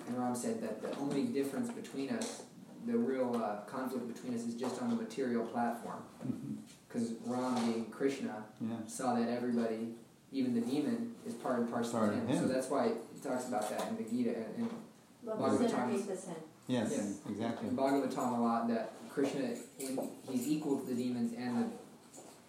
[0.07, 2.41] And Ram said that the only difference between us,
[2.87, 6.01] the real uh, conflict between us, is just on the material platform.
[6.87, 8.75] Because Ram, being Krishna, Yeah.
[8.87, 9.93] saw that everybody,
[10.31, 12.35] even the demon, is part and parcel Part of of him.
[12.35, 12.47] him.
[12.47, 14.69] So that's why he talks about that in the Gita and, and
[15.23, 15.59] Love Bhagavatam.
[15.59, 16.35] the sinner, hate the sin.
[16.67, 16.89] Yes.
[16.91, 17.17] Yes.
[17.29, 17.69] Exactly.
[17.69, 21.65] in Bhagavatam a lot that Krishna, in, he's equal to the demons and the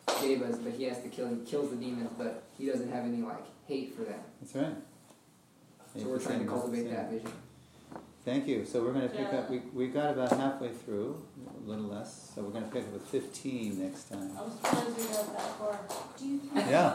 [0.06, 1.28] devas, but he has to kill.
[1.28, 4.20] He kills the demons, but he doesn't have any like hate for them.
[4.40, 4.74] That's right.
[5.96, 7.30] So we're trying to cultivate that vision.
[8.24, 8.64] Thank you.
[8.64, 9.38] So we're going to pick Yeah.
[9.40, 11.20] up, we, we got about halfway through,
[11.66, 14.30] a little less, so we're going to pick up with 15 next time.
[14.38, 15.80] I was surprised we got that far.
[16.16, 16.66] Do you, think?
[16.70, 16.92] Yeah.